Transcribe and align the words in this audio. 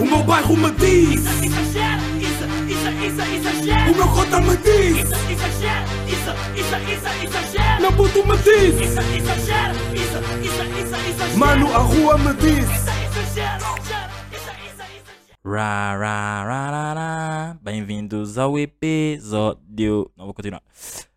O 0.00 0.04
meu 0.04 0.22
bairro 0.22 0.56
me 0.56 0.70
diz, 0.72 1.20
Isso 1.20 1.44
exagera, 1.44 2.02
isso, 2.20 2.44
isso, 2.68 2.90
isso 3.06 3.34
exagera. 3.34 3.90
o 3.90 3.96
meu 3.96 4.08
cota 4.08 4.40
me 4.40 4.56
diz, 4.58 4.96
Isso 4.98 5.14
exagera, 5.32 5.84
isso, 6.06 6.30
isso, 6.60 6.76
isso 6.94 7.24
exagera. 7.26 7.80
meu 7.80 7.92
puto 7.92 8.26
me 8.26 8.36
diz, 8.38 8.74
Isso 8.80 9.00
exagera, 9.16 9.74
isso, 9.94 10.18
isso, 10.42 10.62
isso 10.78 11.08
exagera. 11.10 11.36
mano, 11.36 11.74
a 11.74 11.78
rua 11.78 12.18
me 12.18 12.34
diz. 12.34 12.64
Isso 12.64 13.18
exagera, 13.18 13.56
isso, 13.56 13.94
isso, 14.32 14.50
exagera. 14.66 15.38
Ra, 15.44 15.96
ra, 15.96 16.44
ra, 16.44 16.70
ra, 16.70 16.94
ra. 16.94 17.56
Bem-vindos 17.62 18.38
ao 18.38 18.58
episódio. 18.58 20.10
Não 20.16 20.26
vou 20.26 20.34
continuar. 20.34 20.62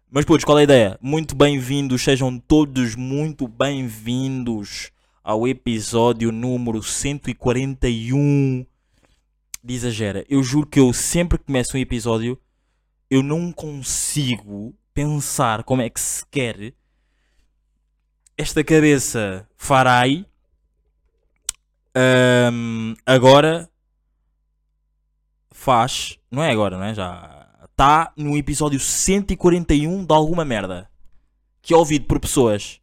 Mas 0.10 0.26
putos, 0.26 0.44
qual 0.44 0.58
é 0.58 0.62
a 0.62 0.64
ideia? 0.66 1.00
Muito 1.02 1.36
bem-vindos, 1.36 2.02
sejam 2.04 2.38
todos 2.40 2.96
muito 2.96 3.48
bem-vindos 3.48 4.92
ao 5.24 5.48
episódio 5.48 6.32
número 6.32 6.82
141 6.82 8.66
de 9.64 9.74
Exagera. 9.74 10.26
Eu 10.30 10.44
juro 10.44 10.68
que 10.68 10.80
eu 10.80 10.92
sempre 10.94 11.38
que 11.38 11.46
começo 11.46 11.78
um 11.78 11.80
episódio, 11.80 12.40
eu 13.10 13.22
não 13.22 13.52
consigo 13.52 14.76
pensar 14.94 15.64
como 15.64 15.82
é 15.82 15.90
que 15.90 16.00
se 16.00 16.26
quer 16.28 16.74
esta 18.38 18.64
cabeça 18.64 19.48
farai 19.56 20.26
ahm, 21.96 22.96
agora 23.06 23.70
faz, 25.52 26.18
não 26.32 26.42
é 26.44 26.50
agora, 26.50 26.78
não 26.78 26.86
é? 26.86 26.94
Já 26.94 27.48
está 27.70 28.12
no 28.18 28.36
episódio 28.36 28.80
141 28.80 30.06
de 30.06 30.14
alguma 30.14 30.44
merda 30.44 30.90
que 31.62 31.74
é 31.74 31.78
ouvido 31.78 32.06
por 32.06 32.20
pessoas. 32.20 32.81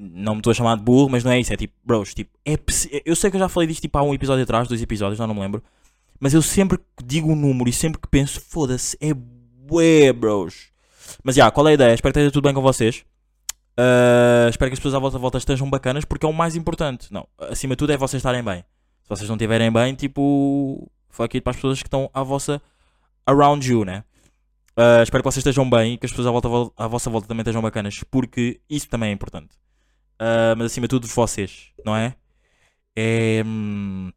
Não 0.00 0.34
me 0.34 0.40
estou 0.40 0.52
a 0.52 0.54
chamar 0.54 0.76
de 0.76 0.84
burro, 0.84 1.10
mas 1.10 1.24
não 1.24 1.32
é 1.32 1.40
isso. 1.40 1.52
É 1.52 1.56
tipo, 1.56 1.74
bros, 1.84 2.14
tipo, 2.14 2.30
é 2.46 2.56
eu 3.04 3.16
sei 3.16 3.30
que 3.30 3.36
eu 3.36 3.40
já 3.40 3.48
falei 3.48 3.66
disto 3.66 3.82
tipo, 3.82 3.98
há 3.98 4.02
um 4.02 4.14
episódio 4.14 4.44
atrás, 4.44 4.68
dois 4.68 4.80
episódios, 4.80 5.18
já 5.18 5.26
não 5.26 5.34
me 5.34 5.40
lembro. 5.40 5.62
Mas 6.20 6.34
eu 6.34 6.42
sempre 6.42 6.78
que 6.78 7.04
digo 7.04 7.30
um 7.30 7.36
número 7.36 7.68
e 7.68 7.72
sempre 7.72 8.00
que 8.00 8.08
penso, 8.08 8.40
foda-se, 8.40 8.96
é 9.00 9.12
bué, 9.12 10.12
bros. 10.12 10.70
Mas 11.22 11.34
já, 11.34 11.50
qual 11.50 11.66
é 11.66 11.70
a 11.72 11.74
ideia? 11.74 11.94
Espero 11.94 12.12
que 12.12 12.20
esteja 12.20 12.32
tudo 12.32 12.44
bem 12.44 12.54
com 12.54 12.62
vocês. 12.62 13.04
Uh, 13.78 14.48
espero 14.50 14.70
que 14.70 14.74
as 14.74 14.78
pessoas 14.80 14.94
à 14.94 14.98
vossa 14.98 15.18
volta 15.18 15.38
estejam 15.38 15.70
bacanas 15.70 16.04
porque 16.04 16.26
é 16.26 16.28
o 16.28 16.32
mais 16.32 16.56
importante. 16.56 17.12
Não, 17.12 17.26
acima 17.38 17.74
de 17.74 17.78
tudo 17.78 17.92
é 17.92 17.96
vocês 17.96 18.20
estarem 18.20 18.42
bem. 18.42 18.64
Se 19.02 19.08
vocês 19.08 19.28
não 19.28 19.36
estiverem 19.36 19.70
bem, 19.70 19.94
tipo, 19.94 20.90
fuck 21.08 21.36
it 21.36 21.42
para 21.42 21.52
as 21.52 21.56
pessoas 21.56 21.80
que 21.80 21.86
estão 21.86 22.10
à 22.12 22.22
vossa 22.22 22.60
around 23.24 23.68
you, 23.70 23.84
né? 23.84 24.04
Uh, 24.76 25.02
espero 25.02 25.22
que 25.22 25.30
vocês 25.30 25.38
estejam 25.38 25.68
bem 25.68 25.94
e 25.94 25.98
que 25.98 26.06
as 26.06 26.12
pessoas 26.12 26.26
à, 26.26 26.30
volta, 26.30 26.48
à 26.76 26.86
vossa 26.86 27.08
volta 27.08 27.26
também 27.26 27.42
estejam 27.42 27.62
bacanas 27.62 28.02
porque 28.10 28.60
isso 28.68 28.88
também 28.88 29.10
é 29.10 29.12
importante. 29.12 29.56
Uh, 30.20 30.56
mas 30.56 30.66
acima 30.66 30.86
de 30.86 30.90
tudo, 30.90 31.06
vocês, 31.06 31.72
não 31.84 31.94
é? 31.94 32.16
É. 32.96 33.42
hum, 33.46 34.10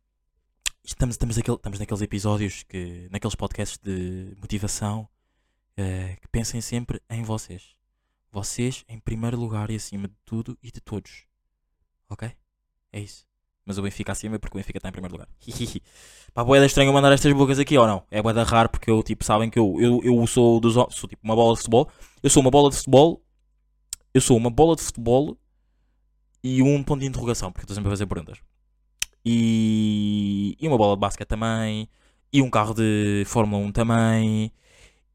estamos, 0.83 1.13
estamos, 1.13 1.38
naquele, 1.38 1.57
estamos 1.57 1.80
naqueles 1.80 2.02
episódios, 2.02 2.63
que, 2.63 3.07
naqueles 3.11 3.35
podcasts 3.35 3.77
de 3.77 4.35
motivação 4.41 5.07
uh, 5.77 6.22
que 6.22 6.27
pensem 6.31 6.59
sempre 6.59 6.99
em 7.09 7.23
vocês. 7.23 7.75
Vocês 8.31 8.83
em 8.88 8.97
primeiro 8.97 9.38
lugar 9.38 9.69
e 9.69 9.75
acima 9.75 10.07
de 10.07 10.16
tudo 10.25 10.57
e 10.63 10.72
de 10.72 10.81
todos. 10.81 11.25
Ok? 12.09 12.31
É 12.91 12.99
isso. 12.99 13.25
Mas 13.66 13.77
o 13.77 13.81
Benfica 13.83 14.11
acima 14.11 14.39
porque 14.39 14.57
o 14.57 14.59
Benfica 14.59 14.79
está 14.79 14.89
em 14.89 14.91
primeiro 14.91 15.13
lugar. 15.13 15.27
Pá, 16.33 16.44
boeda 16.44 16.66
estranho 16.66 16.91
mandar 16.91 17.11
estas 17.11 17.31
bocas 17.33 17.59
aqui 17.59 17.77
ou 17.77 17.85
não? 17.85 18.03
É 18.09 18.22
boeda 18.22 18.44
raro 18.44 18.69
porque 18.69 18.89
eu, 18.89 19.03
tipo, 19.03 19.23
sabem 19.23 19.49
que 19.49 19.59
eu, 19.59 19.75
eu, 19.79 20.02
eu 20.03 20.27
sou 20.27 20.59
dos 20.59 20.73
sou 20.73 21.07
tipo 21.07 21.22
uma 21.23 21.35
bola 21.35 21.53
de 21.53 21.59
futebol. 21.59 21.91
Eu 22.23 22.29
sou 22.29 22.41
uma 22.41 22.49
bola 22.49 22.69
de 22.69 22.77
futebol. 22.77 23.23
Eu 24.13 24.22
sou 24.22 24.35
uma 24.35 24.49
bola 24.49 24.75
de 24.75 24.81
futebol 24.81 25.38
e 26.44 26.61
um 26.61 26.84
ponto 26.84 27.02
de 27.02 27.08
interrogação, 27.08 27.52
porque 27.52 27.61
eu 27.61 27.66
estou 27.66 27.75
sempre 27.75 27.89
a 27.89 27.92
fazer 27.92 28.06
perguntas. 28.06 28.39
E, 29.25 30.58
e 30.59 30.67
uma 30.67 30.78
bola 30.78 30.95
de 30.95 31.00
basquete 31.00 31.28
também. 31.28 31.88
E 32.34 32.42
um 32.42 32.50
carro 32.50 32.73
de 32.73 33.23
Fórmula 33.28 33.64
1 33.66 33.72
também. 33.72 34.52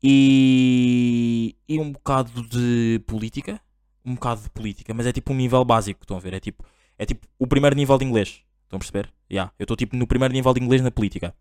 E, 0.03 1.57
e 1.69 1.81
um 1.81 1.93
bocado 1.93 2.43
de 2.43 3.01
política. 3.07 3.61
Um 4.05 4.15
bocado 4.15 4.43
de 4.43 4.51
política, 4.51 4.95
mas 4.95 5.07
é 5.07 5.13
tipo 5.13 5.33
um 5.33 5.37
nível 5.37 5.65
básico, 5.65 6.03
estão 6.03 6.17
a 6.17 6.21
ver? 6.21 6.35
É 6.35 6.41
tipo, 6.41 6.65
é 6.97 7.05
tipo 7.05 7.27
o 7.39 7.47
primeiro 7.47 7.75
nível 7.75 7.99
de 7.99 8.05
inglês. 8.05 8.43
Estão 8.65 8.77
a 8.77 8.79
perceber? 8.79 9.13
Yeah, 9.31 9.53
eu 9.59 9.65
estou 9.65 9.77
tipo 9.77 9.97
no 9.97 10.07
primeiro 10.07 10.33
nível 10.33 10.55
de 10.55 10.63
inglês 10.63 10.81
na 10.81 10.93
política. 10.93 11.35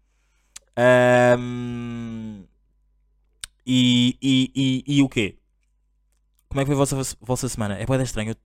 Ahm, 0.76 2.44
e, 3.66 4.18
e, 4.22 4.52
e, 4.56 4.98
e 4.98 5.02
o 5.04 5.10
quê? 5.10 5.38
Como 6.50 6.62
é 6.62 6.64
que 6.64 6.68
foi 6.68 6.76
a 6.76 6.78
vossa, 6.78 7.18
vossa 7.22 7.50
semana? 7.50 7.76
É 7.76 7.86
bué 7.86 7.98
da 7.98 8.04
estranho. 8.04 8.36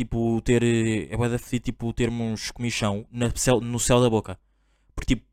Tipo, 0.00 0.40
ter. 0.40 0.62
É 1.12 1.14
bué 1.14 1.28
da 1.28 1.38
fedido, 1.38 1.64
tipo, 1.66 1.92
termos 1.92 2.50
comichão 2.52 3.04
na 3.12 3.30
no 3.60 3.78
céu 3.78 4.00
da 4.00 4.08
boca. 4.08 4.40
Porque, 4.94 5.14
tipo, 5.14 5.26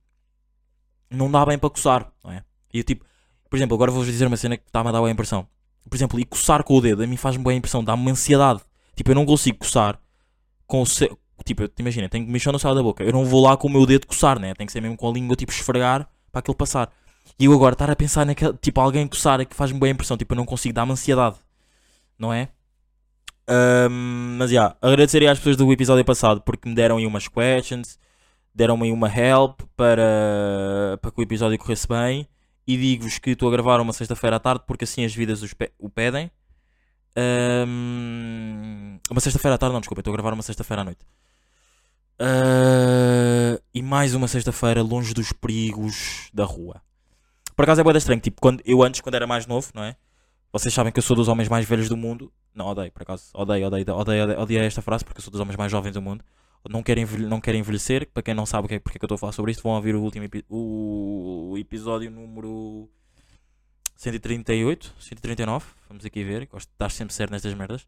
não 1.09 1.31
dá 1.31 1.45
bem 1.45 1.57
para 1.57 1.69
coçar, 1.69 2.11
não 2.22 2.33
é? 2.33 2.44
E 2.73 2.79
eu, 2.79 2.83
tipo, 2.83 3.06
por 3.50 3.56
exemplo, 3.56 3.75
agora 3.75 3.91
vou-vos 3.91 4.11
dizer 4.11 4.27
uma 4.27 4.35
cena 4.35 4.57
que 4.57 4.66
está-me 4.67 4.89
a 4.89 4.91
dar 4.91 4.97
boa 4.97 5.09
impressão. 5.09 5.47
Por 5.89 5.95
exemplo, 5.95 6.19
e 6.19 6.25
coçar 6.25 6.66
com 6.66 6.75
o 6.75 6.81
dedo, 6.81 7.01
a 7.01 7.07
mim 7.07 7.16
faz-me 7.16 7.41
boa 7.41 7.53
impressão, 7.53 7.81
dá-me 7.81 8.01
uma 8.01 8.11
ansiedade. 8.11 8.59
Tipo, 8.94 9.11
eu 9.11 9.16
não 9.16 9.25
consigo 9.25 9.59
coçar 9.59 10.01
com 10.66 10.81
o 10.81 10.85
céu. 10.85 11.17
Tipo, 11.45 11.63
imagina, 11.79 12.09
tenho 12.09 12.25
comichão 12.25 12.51
no 12.51 12.59
céu 12.59 12.75
da 12.75 12.83
boca. 12.83 13.06
Eu 13.06 13.13
não 13.13 13.23
vou 13.23 13.41
lá 13.41 13.56
com 13.56 13.69
o 13.69 13.72
meu 13.72 13.85
dedo 13.85 14.06
coçar, 14.06 14.38
né? 14.38 14.53
Tem 14.53 14.67
que 14.67 14.73
ser 14.73 14.81
mesmo 14.81 14.97
com 14.97 15.09
a 15.09 15.13
língua, 15.13 15.38
tipo, 15.38 15.53
esfregar 15.53 16.09
para 16.29 16.39
aquilo 16.39 16.56
passar. 16.56 16.91
E 17.39 17.45
eu 17.45 17.53
agora 17.53 17.72
estar 17.72 17.89
a 17.89 17.95
pensar 17.95 18.25
naquele. 18.25 18.51
Tipo, 18.57 18.81
alguém 18.81 19.07
coçar 19.07 19.39
é 19.39 19.45
que 19.45 19.56
faz-me 19.56 19.79
boa 19.79 19.89
impressão. 19.89 20.17
Tipo, 20.17 20.33
eu 20.33 20.35
não 20.35 20.45
consigo, 20.45 20.73
dá-me 20.73 20.91
ansiedade. 20.91 21.38
Não 22.19 22.33
é? 22.33 22.50
Ahm, 23.50 24.38
mas 24.38 24.52
já, 24.52 24.75
agradeceria 24.81 25.31
às 25.31 25.38
pessoas 25.38 25.56
do 25.58 25.72
episódio 25.72 26.03
passado 26.03 26.41
porque 26.41 26.68
me 26.68 26.75
deram 26.75 26.97
aí 26.97 27.06
umas 27.06 27.28
questions, 27.28 27.97
deram-me 28.53 28.85
aí 28.85 28.91
uma 28.91 29.08
help 29.08 29.62
para, 29.75 30.97
para 31.02 31.12
que 31.12 31.19
o 31.19 31.24
episódio 31.24 31.57
corresse 31.57 31.88
bem. 31.88 32.28
E 32.68 32.75
digo-vos 32.75 33.18
que 33.18 33.30
estou 33.30 33.47
a 33.47 33.52
gravar 33.52 33.80
uma 33.80 33.94
sexta-feira 33.94 34.36
à 34.36 34.40
tarde 34.40 34.63
porque 34.68 34.84
assim 34.84 35.06
as 35.06 35.16
vidas 35.16 35.41
pe- 35.53 35.72
o 35.80 35.90
pedem. 35.90 36.30
Ahm, 37.16 39.00
uma 39.09 39.19
sexta-feira 39.22 39.56
à 39.56 39.57
tarde, 39.57 39.74
não, 39.74 39.80
desculpa, 39.80 40.02
estou 40.02 40.12
a 40.13 40.18
gravar 40.18 40.34
uma 40.34 40.44
sexta-feira 40.44 40.81
à 40.81 40.86
noite. 40.86 41.06
Ah, 42.19 43.59
e 43.74 43.81
mais 43.81 44.13
uma 44.16 44.28
sexta-feira 44.28 44.81
longe 44.81 45.13
dos 45.13 45.31
perigos 45.31 46.30
da 46.34 46.44
rua. 46.44 46.81
Por 47.56 47.63
acaso 47.63 47.81
é 47.81 47.84
boa 47.84 47.97
estranho, 47.97 48.19
tipo, 48.22 48.41
quando, 48.41 48.62
eu 48.66 48.84
antes, 48.84 49.02
quando 49.02 49.16
era 49.16 49.25
mais 49.28 49.46
novo, 49.47 49.69
não 49.74 49.84
é? 49.84 49.96
Vocês 50.52 50.74
sabem 50.74 50.91
que 50.91 51.00
eu 51.00 51.03
sou 51.03 51.16
dos 51.16 51.28
homens 51.28 51.50
mais 51.50 51.66
velhos 51.68 51.90
do 51.90 51.97
mundo. 51.97 52.31
Não, 52.53 52.68
odeio, 52.68 52.91
por 52.91 53.02
acaso. 53.03 53.30
Odeio, 53.34 53.68
odeio, 53.68 53.85
odeio, 53.96 54.24
odeio, 54.24 54.40
odeio 54.40 54.62
esta 54.62 54.81
frase 54.81 55.03
porque 55.06 55.19
eu 55.19 55.24
sou 55.24 55.31
dos 55.31 55.40
homens 55.40 55.56
mais 55.58 55.72
jovens 55.72 55.94
do 55.94 56.02
mundo. 56.02 56.24
Não 56.69 56.81
quero, 56.84 57.00
envelhe- 57.00 57.25
não 57.28 57.40
quero 57.40 57.58
envelhecer. 57.58 58.08
Para 58.12 58.24
quem 58.24 58.34
não 58.34 58.46
sabe 58.46 58.74
é, 58.74 58.80
porque 58.80 58.97
é 58.97 59.00
que 59.00 59.06
eu 59.06 59.07
estou 59.07 59.16
a 59.16 59.19
falar 59.19 59.31
sobre 59.31 59.52
isto, 59.52 59.62
vão 59.63 59.74
ouvir 59.74 59.96
o 59.96 60.02
último 60.02 60.25
o 60.50 61.56
episódio 61.57 62.09
número 62.09 62.90
138, 63.96 64.94
139. 65.00 65.66
Vamos 65.88 66.06
aqui 66.06 66.24
ver. 66.24 66.46
Gosto 66.47 66.68
de 66.68 66.74
estar 66.74 66.90
sempre 66.90 67.13
certo 67.13 67.31
nestas 67.31 67.53
merdas. 67.53 67.88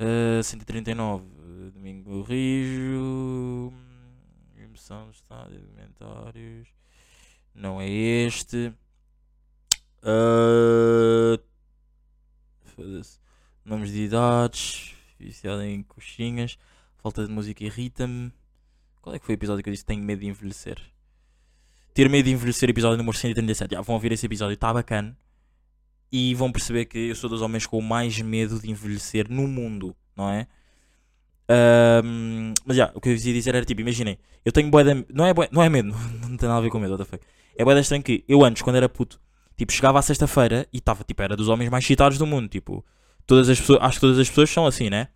Uh, 0.00 0.42
139, 0.42 1.24
Domingo 1.72 2.22
Rijo. 2.22 3.72
Emoção 4.58 5.06
do 5.06 5.12
estado 5.12 5.54
alimentários. 5.54 6.68
Não 7.54 7.80
é 7.80 7.88
este. 7.88 8.72
Uh. 10.02 11.38
Nomes 13.64 13.92
de 13.92 14.02
idades. 14.02 14.94
Viciado 15.18 15.62
em 15.62 15.82
coxinhas. 15.82 16.58
Falta 16.98 17.26
de 17.26 17.32
música 17.32 17.64
irrita-me. 17.64 18.32
Qual 19.00 19.14
é 19.14 19.18
que 19.18 19.26
foi 19.26 19.34
o 19.34 19.36
episódio 19.36 19.62
que 19.62 19.68
eu 19.68 19.72
disse 19.72 19.84
tenho 19.84 20.02
medo 20.02 20.20
de 20.20 20.26
envelhecer? 20.26 20.78
Ter 21.94 22.08
medo 22.08 22.24
de 22.24 22.32
envelhecer, 22.32 22.70
episódio 22.70 22.96
número 22.96 23.16
137. 23.16 23.74
Já 23.74 23.80
vão 23.80 23.94
ouvir 23.94 24.12
esse 24.12 24.26
episódio, 24.26 24.54
está 24.54 24.72
bacana. 24.72 25.16
E 26.10 26.34
vão 26.34 26.50
perceber 26.50 26.86
que 26.86 26.98
eu 26.98 27.14
sou 27.14 27.28
dos 27.28 27.42
homens 27.42 27.66
com 27.66 27.80
mais 27.80 28.20
medo 28.20 28.60
de 28.60 28.70
envelhecer 28.70 29.30
no 29.30 29.46
mundo, 29.48 29.96
não 30.16 30.30
é? 30.30 30.46
Ahm, 31.48 32.54
mas 32.64 32.76
já, 32.76 32.92
o 32.94 33.00
que 33.00 33.08
eu 33.08 33.12
ia 33.12 33.18
dizer 33.18 33.54
era 33.54 33.64
tipo, 33.64 33.80
imaginem, 33.80 34.18
eu 34.44 34.52
tenho 34.52 34.70
de, 34.70 35.06
não 35.12 35.26
é, 35.26 35.32
não 35.50 35.62
é 35.62 35.68
medo, 35.68 35.88
não 36.20 36.36
tem 36.36 36.48
nada 36.48 36.58
a 36.58 36.60
ver 36.60 36.70
com 36.70 36.78
medo, 36.78 36.92
what 36.92 37.04
the 37.04 37.10
fuck. 37.10 37.24
É 37.56 37.64
de 37.64 37.80
estranho 37.80 38.02
que 38.02 38.24
eu 38.28 38.44
antes, 38.44 38.62
quando 38.62 38.76
era 38.76 38.88
puto, 38.88 39.20
tipo, 39.56 39.72
chegava 39.72 39.98
à 39.98 40.02
sexta-feira 40.02 40.66
e 40.72 40.78
estava, 40.78 41.04
tipo, 41.04 41.22
era 41.22 41.36
dos 41.36 41.48
homens 41.48 41.70
mais 41.70 41.84
citados 41.86 42.18
do 42.18 42.26
mundo, 42.26 42.48
tipo, 42.48 42.84
todas 43.26 43.48
as 43.48 43.60
pessoas, 43.60 43.80
acho 43.82 43.94
que 43.96 44.00
todas 44.00 44.18
as 44.18 44.28
pessoas 44.28 44.50
são 44.50 44.66
assim, 44.66 44.90
né? 44.90 45.08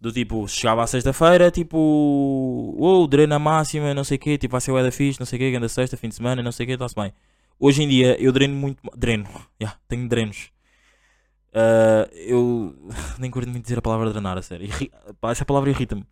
Do 0.00 0.10
tipo, 0.12 0.48
chegava 0.48 0.82
à 0.82 0.86
sexta-feira, 0.86 1.50
tipo, 1.50 1.76
oh, 2.78 3.06
drena 3.06 3.38
máxima, 3.38 3.92
não 3.92 4.04
sei 4.04 4.16
o 4.16 4.20
quê, 4.20 4.38
tipo, 4.38 4.52
vai 4.52 4.60
ser 4.60 4.72
o 4.72 4.92
fixe, 4.92 5.20
não 5.20 5.26
sei 5.26 5.36
o 5.36 5.40
quê, 5.40 5.56
anda 5.56 5.68
sexta, 5.68 5.96
fim 5.96 6.08
de 6.08 6.14
semana, 6.14 6.42
não 6.42 6.52
sei 6.52 6.64
o 6.64 6.66
quê, 6.68 6.72
está-se 6.74 6.94
bem. 6.94 7.12
Hoje 7.58 7.82
em 7.82 7.88
dia 7.88 8.16
eu 8.20 8.32
dreno 8.32 8.54
muito, 8.54 8.80
dreno, 8.96 9.28
já, 9.60 9.76
tenho 9.88 10.08
drenos. 10.08 10.50
Ah, 11.52 12.08
eu 12.12 12.74
nem 13.18 13.30
curto 13.30 13.48
muito 13.50 13.62
dizer 13.64 13.78
a 13.78 13.82
palavra 13.82 14.10
drenar, 14.10 14.38
a 14.38 14.42
sério. 14.42 14.66
Irri- 14.66 14.90
essa 15.22 15.44
palavra 15.44 15.70
irrita-me. 15.70 16.04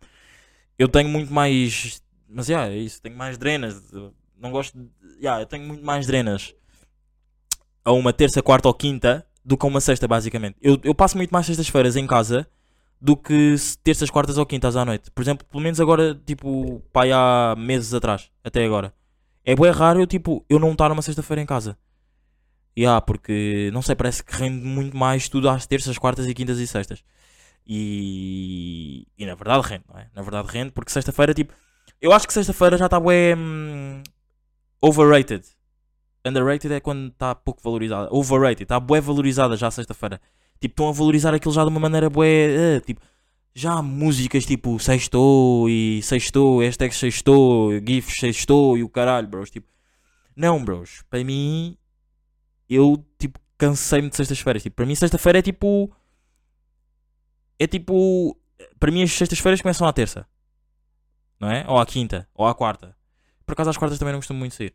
Eu 0.77 0.87
tenho 0.87 1.09
muito 1.09 1.33
mais. 1.33 2.01
Mas 2.27 2.47
já, 2.47 2.67
é 2.67 2.77
isso. 2.77 3.01
Tenho 3.01 3.17
mais 3.17 3.37
drenas. 3.37 3.81
Não 4.37 4.51
gosto 4.51 4.77
de. 4.77 4.89
Já, 5.21 5.39
eu 5.41 5.45
tenho 5.45 5.65
muito 5.65 5.83
mais 5.85 6.07
drenas 6.07 6.55
a 7.83 7.91
uma 7.91 8.13
terça, 8.13 8.41
quarta 8.41 8.67
ou 8.67 8.73
quinta 8.73 9.25
do 9.43 9.57
que 9.57 9.65
a 9.65 9.69
uma 9.69 9.81
sexta, 9.81 10.07
basicamente. 10.07 10.57
Eu, 10.61 10.79
eu 10.83 10.93
passo 10.93 11.17
muito 11.17 11.31
mais 11.31 11.45
sextas-feiras 11.45 11.95
em 11.95 12.05
casa 12.05 12.47
do 13.01 13.15
que 13.15 13.55
terças, 13.83 14.09
quartas 14.09 14.37
ou 14.37 14.45
quintas 14.45 14.75
à 14.75 14.83
noite. 14.83 15.09
Por 15.11 15.21
exemplo, 15.21 15.45
pelo 15.49 15.63
menos 15.63 15.79
agora, 15.79 16.13
tipo, 16.25 16.81
pai, 16.91 17.11
há 17.11 17.55
meses 17.57 17.93
atrás, 17.93 18.29
até 18.43 18.65
agora. 18.65 18.93
É 19.45 19.55
bem 19.55 19.71
raro 19.71 20.01
eu, 20.01 20.07
tipo, 20.07 20.45
eu 20.49 20.59
não 20.59 20.73
estar 20.73 20.89
numa 20.89 21.01
sexta-feira 21.01 21.41
em 21.41 21.45
casa. 21.45 21.77
E 22.75 22.85
ah, 22.85 23.01
porque, 23.01 23.69
não 23.73 23.81
sei, 23.81 23.95
parece 23.95 24.23
que 24.23 24.35
rende 24.35 24.63
muito 24.65 24.95
mais 24.95 25.27
tudo 25.27 25.49
às 25.49 25.65
terças, 25.65 25.97
quartas 25.97 26.27
e 26.27 26.33
quintas 26.33 26.59
e 26.59 26.67
sextas. 26.67 27.03
E, 27.65 29.07
e 29.17 29.25
na 29.25 29.35
verdade 29.35 29.67
rende, 29.67 29.83
não 29.87 29.99
é? 29.99 30.07
Na 30.15 30.21
verdade 30.21 30.47
rende, 30.51 30.71
porque 30.71 30.91
sexta-feira, 30.91 31.33
tipo, 31.33 31.53
eu 32.01 32.11
acho 32.11 32.27
que 32.27 32.33
sexta-feira 32.33 32.77
já 32.77 32.85
está 32.85 32.99
bem 32.99 33.35
hum, 33.37 34.03
overrated. 34.81 35.45
Underrated 36.25 36.73
é 36.73 36.79
quando 36.79 37.07
está 37.09 37.33
pouco 37.33 37.61
valorizada. 37.63 38.09
Overrated, 38.11 38.63
está 38.63 38.79
bué 38.79 38.99
valorizada 39.01 39.55
já 39.55 39.71
sexta-feira. 39.71 40.19
Tipo, 40.59 40.73
estão 40.73 40.89
a 40.89 40.91
valorizar 40.91 41.33
aquilo 41.33 41.53
já 41.53 41.63
de 41.63 41.69
uma 41.69 41.79
maneira 41.79 42.09
bué. 42.09 42.75
eh, 42.77 42.79
tipo, 42.81 43.01
já 43.53 43.73
há 43.73 43.81
músicas 43.81 44.45
tipo 44.45 44.77
sextou 44.79 45.69
e 45.69 46.01
sextou, 46.03 46.59
hashtag 46.59 46.93
sextou, 46.93 47.71
gifs 47.85 48.19
sextou 48.19 48.77
e 48.77 48.83
o 48.83 48.89
caralho, 48.89 49.27
bros. 49.27 49.49
Tipo, 49.49 49.67
não, 50.35 50.63
bros. 50.63 51.03
Para 51.09 51.23
mim, 51.23 51.77
eu 52.69 53.03
tipo 53.17 53.39
cansei-me 53.57 54.09
de 54.09 54.15
sextas-feiras. 54.15 54.63
Tipo, 54.63 54.75
para 54.77 54.85
mim, 54.85 54.95
sexta-feira 54.95 55.39
é 55.39 55.41
tipo. 55.41 55.91
É 57.57 57.67
tipo. 57.67 58.37
Para 58.79 58.91
mim, 58.91 59.03
as 59.03 59.11
sextas-feiras 59.11 59.61
começam 59.61 59.87
à 59.87 59.93
terça, 59.93 60.27
não 61.39 61.49
é? 61.49 61.65
Ou 61.67 61.77
à 61.79 61.85
quinta, 61.85 62.27
ou 62.33 62.45
à 62.45 62.53
quarta. 62.53 62.95
Por 63.45 63.53
acaso, 63.53 63.69
às 63.69 63.77
quartas 63.77 63.97
também 63.97 64.13
não 64.13 64.19
costumo 64.19 64.39
muito 64.39 64.55
sair. 64.55 64.73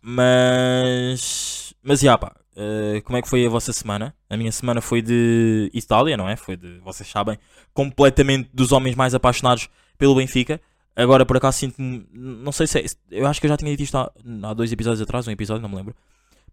Mas. 0.00 1.74
Mas, 1.82 2.00
já, 2.00 2.16
pá. 2.16 2.32
eh, 2.56 3.00
como 3.04 3.16
é 3.18 3.22
que 3.22 3.28
foi 3.28 3.44
a 3.44 3.48
vossa 3.48 3.72
semana? 3.72 4.14
A 4.30 4.36
minha 4.36 4.52
semana 4.52 4.80
foi 4.80 5.02
de 5.02 5.70
Itália, 5.74 6.16
não 6.16 6.28
é? 6.28 6.36
Foi 6.36 6.56
de, 6.56 6.78
vocês 6.78 7.08
sabem, 7.08 7.36
completamente 7.74 8.48
dos 8.52 8.72
homens 8.72 8.94
mais 8.94 9.14
apaixonados 9.14 9.68
pelo 9.98 10.14
Benfica. 10.14 10.60
Agora, 10.94 11.24
por 11.26 11.36
acaso, 11.36 11.58
sinto-me. 11.58 12.06
Não 12.12 12.52
sei 12.52 12.66
se 12.66 12.78
é. 12.80 12.84
Eu 13.10 13.26
acho 13.26 13.40
que 13.40 13.46
eu 13.46 13.48
já 13.48 13.56
tinha 13.56 13.70
dito 13.70 13.82
isto 13.82 13.96
há, 13.96 14.10
há 14.44 14.54
dois 14.54 14.70
episódios 14.72 15.00
atrás, 15.00 15.26
um 15.26 15.30
episódio, 15.30 15.62
não 15.62 15.68
me 15.68 15.76
lembro. 15.76 15.94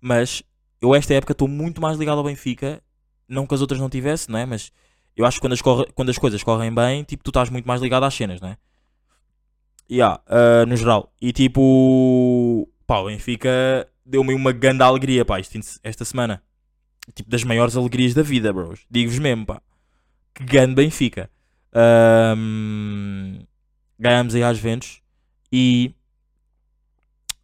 Mas 0.01 0.41
eu, 0.81 0.95
esta 0.95 1.13
época, 1.13 1.33
estou 1.33 1.47
muito 1.47 1.81
mais 1.81 1.97
ligado 1.97 2.17
ao 2.19 2.23
Benfica. 2.23 2.81
Não 3.27 3.45
que 3.45 3.53
as 3.53 3.61
outras 3.61 3.79
não 3.79 3.89
tivesse, 3.89 4.29
não 4.31 4.39
é? 4.39 4.45
Mas 4.45 4.71
eu 5.15 5.25
acho 5.25 5.37
que 5.37 5.41
quando 5.41 5.53
as, 5.53 5.61
corre- 5.61 5.87
quando 5.93 6.09
as 6.09 6.17
coisas 6.17 6.41
correm 6.41 6.73
bem, 6.73 7.03
tipo, 7.03 7.23
tu 7.23 7.29
estás 7.29 7.49
muito 7.49 7.65
mais 7.67 7.81
ligado 7.81 8.03
às 8.05 8.13
cenas, 8.13 8.41
não 8.41 8.49
é? 8.49 8.57
Yeah, 9.91 10.21
ah, 10.27 10.65
no 10.65 10.75
geral. 10.75 11.11
E 11.21 11.31
tipo, 11.33 12.67
pá, 12.89 12.97
o 12.97 13.05
Benfica 13.05 13.87
deu-me 14.03 14.33
uma 14.33 14.51
grande 14.51 14.81
alegria, 14.81 15.23
pá, 15.23 15.39
esta 15.39 16.03
semana. 16.03 16.41
Tipo, 17.13 17.29
das 17.29 17.43
maiores 17.43 17.77
alegrias 17.77 18.15
da 18.15 18.23
vida, 18.23 18.51
bros. 18.51 18.79
Digo-vos 18.89 19.19
mesmo, 19.19 19.45
pá. 19.45 19.61
Que 20.33 20.43
grande 20.43 20.73
Benfica. 20.73 21.29
Ahm, 21.71 23.43
ganhámos 23.99 24.33
aí 24.33 24.41
às 24.41 24.57
Ventos 24.57 25.01
e. 25.53 25.93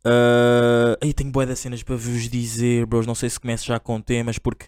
ah, 0.03 0.97
aí 0.99 1.13
tenho 1.13 1.29
boas 1.29 1.47
das 1.47 1.59
cenas 1.59 1.83
para 1.83 1.95
vos 1.95 2.27
dizer, 2.27 2.87
bros. 2.87 3.05
Não 3.05 3.13
sei 3.13 3.29
se 3.29 3.39
começo 3.39 3.67
já 3.67 3.79
com 3.79 4.01
temas, 4.01 4.39
porque 4.39 4.65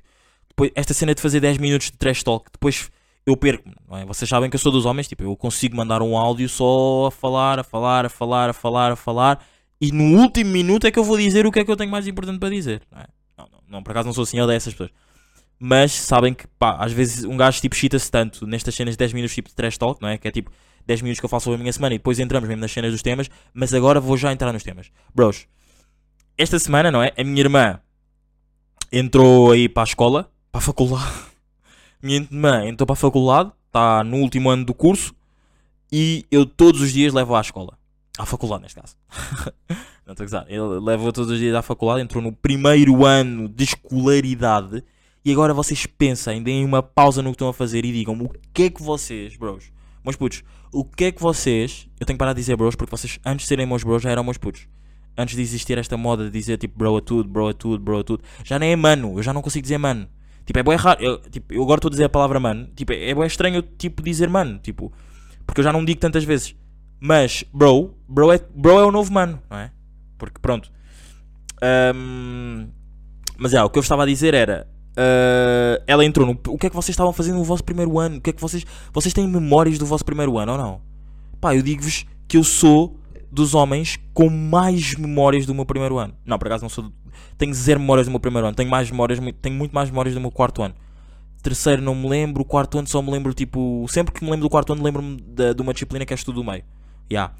depois, 0.47 0.71
esta 0.75 0.93
cena 0.93 1.15
de 1.15 1.21
fazer 1.21 1.39
10 1.39 1.57
minutos 1.57 1.89
de 1.89 1.97
trash 1.97 2.21
talk, 2.21 2.51
depois 2.51 2.91
eu 3.25 3.35
perco, 3.35 3.67
é? 3.93 4.05
Vocês 4.05 4.29
sabem 4.29 4.47
que 4.47 4.55
eu 4.55 4.59
sou 4.59 4.71
dos 4.71 4.85
homens, 4.85 5.07
tipo, 5.07 5.23
eu 5.23 5.35
consigo 5.35 5.75
mandar 5.75 6.03
um 6.03 6.15
áudio 6.15 6.47
só 6.47 7.07
a 7.07 7.11
falar, 7.11 7.57
a 7.59 7.63
falar, 7.63 8.05
a 8.05 8.09
falar, 8.09 8.49
a 8.51 8.53
falar, 8.53 8.91
a 8.91 8.95
falar, 8.95 9.45
e 9.79 9.91
no 9.91 10.19
último 10.19 10.51
minuto 10.51 10.87
é 10.87 10.91
que 10.91 10.97
eu 10.97 11.03
vou 11.03 11.17
dizer 11.17 11.45
o 11.45 11.51
que 11.51 11.59
é 11.59 11.65
que 11.65 11.71
eu 11.71 11.77
tenho 11.77 11.91
mais 11.91 12.07
importante 12.07 12.39
para 12.39 12.49
dizer, 12.49 12.81
não 12.91 12.99
é? 12.99 13.05
Não, 13.37 13.45
não, 13.51 13.59
não, 13.69 13.83
por 13.83 13.91
acaso 13.91 14.07
não 14.07 14.13
sou 14.13 14.23
assim, 14.23 14.39
eu 14.39 14.47
dessas 14.47 14.73
pessoas. 14.73 14.91
Mas 15.59 15.91
sabem 15.91 16.33
que, 16.33 16.47
pá, 16.59 16.77
às 16.79 16.91
vezes 16.91 17.23
um 17.23 17.35
gajo 17.35 17.59
tipo 17.59 17.75
chita-se 17.75 18.09
tanto 18.11 18.45
nestas 18.45 18.75
cenas 18.75 18.93
de 18.93 18.97
10 18.99 19.13
minutos 19.13 19.33
tipo 19.33 19.49
de 19.49 19.55
trash 19.55 19.77
talk, 19.77 20.01
não 20.01 20.09
é? 20.09 20.17
Que 20.17 20.27
é 20.27 20.31
tipo 20.31 20.51
10 20.85 21.01
minutos 21.01 21.19
que 21.19 21.25
eu 21.25 21.29
falo 21.29 21.41
sobre 21.41 21.55
a 21.55 21.59
minha 21.59 21.73
semana 21.73 21.95
e 21.95 21.97
depois 21.97 22.19
entramos 22.19 22.47
mesmo 22.47 22.61
nas 22.61 22.71
cenas 22.71 22.91
dos 22.91 23.01
temas, 23.01 23.29
mas 23.53 23.73
agora 23.73 23.99
vou 23.99 24.17
já 24.17 24.31
entrar 24.31 24.53
nos 24.53 24.63
temas. 24.63 24.91
Bros, 25.13 25.47
esta 26.37 26.59
semana, 26.59 26.91
não 26.91 27.01
é? 27.01 27.11
A 27.17 27.23
minha 27.23 27.41
irmã 27.41 27.79
entrou 28.91 29.51
aí 29.51 29.67
para 29.67 29.83
a 29.83 29.85
escola, 29.85 30.31
para 30.51 30.59
a 30.59 30.61
faculdade. 30.61 31.11
Minha 32.01 32.17
irmã 32.17 32.65
entrou 32.67 32.85
para 32.85 32.93
a 32.93 32.97
faculdade, 32.97 33.51
está 33.65 34.03
no 34.03 34.17
último 34.17 34.49
ano 34.49 34.63
do 34.63 34.73
curso 34.73 35.15
e 35.91 36.25
eu 36.29 36.45
todos 36.45 36.79
os 36.79 36.93
dias 36.93 37.11
levo 37.11 37.35
à 37.35 37.41
escola. 37.41 37.76
À 38.17 38.25
faculdade, 38.25 38.63
neste 38.63 38.79
caso. 38.79 38.95
Não 40.05 40.13
estou 40.13 40.23
a 40.23 40.25
gozar. 40.25 40.45
Ele 40.47 40.79
leva 40.81 41.11
todos 41.11 41.29
os 41.29 41.39
dias 41.39 41.55
à 41.55 41.61
faculdade, 41.61 42.01
entrou 42.01 42.23
no 42.23 42.31
primeiro 42.31 43.05
ano 43.05 43.47
de 43.47 43.63
escolaridade 43.63 44.83
e 45.27 45.31
agora 45.33 45.53
vocês 45.53 45.85
pensem, 45.85 46.41
deem 46.41 46.63
uma 46.63 46.81
pausa 46.81 47.21
no 47.21 47.31
que 47.31 47.35
estão 47.35 47.49
a 47.49 47.53
fazer 47.53 47.83
e 47.83 47.91
digam 47.91 48.15
o 48.15 48.29
que 48.53 48.63
é 48.63 48.69
que 48.69 48.81
vocês, 48.81 49.35
bros, 49.35 49.71
meus 50.01 50.15
putos, 50.15 50.41
o 50.71 50.85
que 50.85 51.03
é 51.03 51.11
que 51.11 51.21
vocês, 51.21 51.89
eu 51.99 52.05
tenho 52.05 52.15
que 52.15 52.19
parar 52.19 52.31
de 52.31 52.39
dizer 52.39 52.55
bros 52.55 52.75
porque 52.75 52.89
vocês 52.89 53.19
antes 53.25 53.43
de 53.43 53.49
serem 53.49 53.65
meus 53.65 53.83
bros 53.83 54.01
já 54.01 54.09
eram 54.09 54.23
meus 54.23 54.37
putos. 54.37 54.69
Antes 55.17 55.35
de 55.35 55.41
existir 55.41 55.77
esta 55.77 55.97
moda 55.97 56.23
de 56.23 56.31
dizer 56.31 56.57
tipo 56.57 56.77
bro 56.77 56.95
a 56.95 57.01
tudo, 57.01 57.27
bro 57.27 57.49
a 57.49 57.53
tudo, 57.53 57.83
bro 57.83 57.99
a 57.99 58.03
tudo, 58.05 58.23
já 58.43 58.57
nem 58.57 58.71
é 58.71 58.75
mano, 58.77 59.17
eu 59.17 59.21
já 59.21 59.33
não 59.33 59.41
consigo 59.41 59.63
dizer 59.63 59.77
mano. 59.77 60.07
Tipo, 60.45 60.59
é 60.59 60.63
bem 60.63 60.77
raro, 60.77 61.03
eu, 61.03 61.17
tipo, 61.29 61.53
eu 61.53 61.61
agora 61.61 61.79
estou 61.79 61.89
a 61.89 61.91
dizer 61.91 62.05
a 62.05 62.09
palavra 62.09 62.39
mano, 62.39 62.69
tipo, 62.73 62.93
é 62.93 63.13
bem 63.13 63.27
estranho 63.27 63.61
tipo 63.61 64.01
dizer 64.01 64.29
mano, 64.29 64.59
tipo, 64.59 64.93
porque 65.45 65.59
eu 65.59 65.63
já 65.65 65.73
não 65.73 65.83
digo 65.83 65.99
tantas 65.99 66.23
vezes. 66.23 66.55
Mas, 66.99 67.43
bro, 67.53 67.95
bro 68.07 68.31
é, 68.31 68.39
bro 68.55 68.79
é 68.79 68.85
o 68.85 68.91
novo 68.91 69.11
mano, 69.11 69.41
não 69.49 69.57
é? 69.57 69.71
Porque 70.17 70.39
pronto. 70.41 70.71
Ahm, 71.61 72.67
mas 73.37 73.53
é, 73.53 73.63
o 73.63 73.69
que 73.69 73.77
eu 73.77 73.81
estava 73.81 74.03
a 74.03 74.05
dizer 74.05 74.33
era. 74.33 74.67
ah, 74.95 75.81
ela 75.85 76.03
entrou 76.03 76.25
no. 76.25 76.39
O 76.47 76.57
que 76.57 76.67
é 76.67 76.69
que 76.69 76.75
vocês 76.75 76.93
estavam 76.93 77.13
fazendo 77.13 77.37
no 77.37 77.43
vosso 77.43 77.63
primeiro 77.63 77.99
ano? 77.99 78.17
O 78.17 78.21
que 78.21 78.31
é 78.31 78.33
que 78.33 78.41
vocês. 78.41 78.65
Vocês 78.91 79.13
têm 79.13 79.27
memórias 79.27 79.77
do 79.77 79.85
vosso 79.85 80.03
primeiro 80.03 80.37
ano 80.37 80.53
ou 80.53 80.57
não? 80.57 80.81
Pá, 81.39 81.55
eu 81.55 81.61
digo-vos 81.61 82.05
que 82.27 82.37
eu 82.37 82.43
sou 82.43 82.99
dos 83.31 83.53
homens 83.53 83.99
com 84.13 84.29
mais 84.29 84.95
memórias 84.95 85.45
do 85.45 85.53
meu 85.53 85.65
primeiro 85.65 85.97
ano. 85.99 86.15
Não, 86.25 86.39
por 86.39 86.47
acaso 86.47 86.63
não 86.63 86.69
sou. 86.69 86.91
Tenho 87.37 87.53
zero 87.53 87.79
memórias 87.79 88.07
do 88.07 88.11
meu 88.11 88.19
primeiro 88.19 88.47
ano. 88.47 88.55
Tenho 88.55 88.69
mais 88.69 88.89
memórias, 88.89 89.19
tenho 89.41 89.55
muito 89.55 89.73
mais 89.73 89.89
memórias 89.89 90.15
do 90.15 90.21
meu 90.21 90.31
quarto 90.31 90.63
ano. 90.63 90.73
Terceiro 91.43 91.81
não 91.81 91.93
me 91.93 92.09
lembro, 92.09 92.43
quarto 92.43 92.79
ano 92.79 92.87
só 92.87 93.01
me 93.01 93.11
lembro 93.11 93.33
tipo. 93.33 93.85
Sempre 93.87 94.13
que 94.13 94.23
me 94.23 94.31
lembro 94.31 94.47
do 94.47 94.49
quarto 94.49 94.73
ano 94.73 94.83
lembro-me 94.83 95.17
de, 95.17 95.53
de 95.53 95.61
uma 95.61 95.73
disciplina 95.73 96.05
que 96.05 96.13
é 96.13 96.15
estudo 96.15 96.41
do 96.41 96.43
meio. 96.43 96.63
Yeah. 97.11 97.33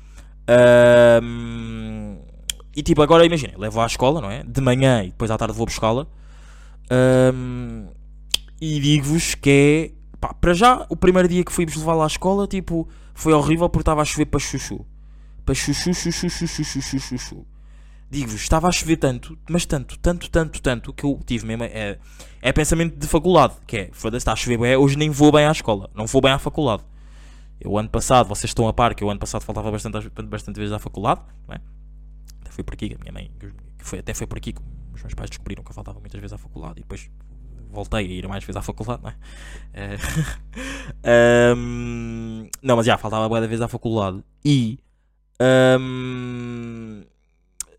Ahm, 0.47 2.19
e 2.75 2.81
tipo, 2.81 3.01
agora 3.01 3.25
imagina, 3.25 3.53
levo 3.57 3.81
à 3.81 3.85
escola, 3.85 4.21
não 4.21 4.31
é? 4.31 4.43
De 4.43 4.61
manhã 4.61 5.03
e 5.03 5.07
depois 5.07 5.29
à 5.31 5.37
tarde 5.37 5.53
vou 5.55 5.65
buscá-la. 5.65 6.07
Ahm, 6.89 7.87
e 8.61 8.79
digo-vos 8.79 9.35
que 9.35 9.93
é. 9.93 10.17
Pá, 10.19 10.33
para 10.33 10.53
já, 10.53 10.85
o 10.89 10.95
primeiro 10.95 11.27
dia 11.27 11.43
que 11.43 11.51
fui-vos 11.51 11.75
levá-la 11.75 12.05
à 12.05 12.07
escola, 12.07 12.47
tipo, 12.47 12.87
foi 13.13 13.33
horrível 13.33 13.69
porque 13.69 13.83
estava 13.83 14.01
a 14.01 14.05
chover 14.05 14.25
para 14.25 14.39
chuchu. 14.39 14.85
Para 15.45 15.53
chuchu, 15.53 15.93
chuchu, 15.93 16.29
chuchu, 16.29 16.63
chuchu, 16.63 16.99
chuchu. 16.99 17.45
Digo-vos, 18.09 18.41
estava 18.41 18.67
a 18.69 18.71
chover 18.71 18.97
tanto, 18.97 19.37
mas 19.49 19.65
tanto, 19.65 19.99
tanto, 19.99 20.29
tanto, 20.29 20.61
tanto, 20.61 20.93
que 20.93 21.03
eu 21.03 21.19
tive 21.25 21.45
mesmo. 21.45 21.65
É, 21.65 21.97
é 22.41 22.53
pensamento 22.53 22.97
de 22.97 23.05
faculdade, 23.05 23.55
que 23.67 23.77
é, 23.77 23.89
foda-se, 23.91 24.21
está 24.21 24.31
a 24.31 24.35
chover 24.35 24.57
bem, 24.57 24.75
hoje 24.77 24.97
nem 24.97 25.09
vou 25.09 25.31
bem 25.31 25.45
à 25.45 25.51
escola, 25.51 25.89
não 25.93 26.05
vou 26.05 26.21
bem 26.21 26.31
à 26.31 26.39
faculdade. 26.39 26.83
Eu 27.59 27.77
ano 27.77 27.89
passado, 27.89 28.27
vocês 28.27 28.51
estão 28.51 28.67
a 28.67 28.73
par 28.73 28.93
que 28.93 29.03
eu 29.03 29.09
ano 29.09 29.19
passado 29.19 29.41
faltava 29.43 29.71
bastante, 29.71 30.09
bastante 30.23 30.59
vezes 30.59 30.73
à 30.73 30.79
faculdade, 30.79 31.21
não 31.47 31.55
é? 31.55 31.61
Até 32.41 32.51
foi 32.51 32.63
por 32.63 32.73
aqui 32.73 32.89
que 32.89 32.95
a 32.95 32.99
minha 32.99 33.11
mãe, 33.11 33.31
que 33.39 33.85
foi, 33.85 33.99
até 33.99 34.13
foi 34.13 34.27
por 34.27 34.37
aqui 34.37 34.53
que 34.53 34.61
os 34.93 35.01
meus 35.01 35.13
pais 35.13 35.29
descobriram 35.29 35.63
que 35.63 35.71
eu 35.71 35.75
faltava 35.75 35.99
muitas 35.99 36.19
vezes 36.19 36.33
à 36.33 36.37
faculdade 36.37 36.79
e 36.79 36.81
depois 36.81 37.09
voltei 37.71 37.99
a 37.99 38.09
ir 38.09 38.27
mais 38.27 38.43
vezes 38.43 38.57
à 38.57 38.61
faculdade, 38.61 39.03
não 39.03 39.09
é? 39.09 39.15
Eh, 41.03 41.53
ahm, 41.53 42.47
não, 42.63 42.77
mas 42.77 42.85
já, 42.85 42.97
faltava 42.97 43.27
boa 43.27 43.45
vez 43.45 43.61
à 43.61 43.67
faculdade 43.67 44.23
e 44.43 44.79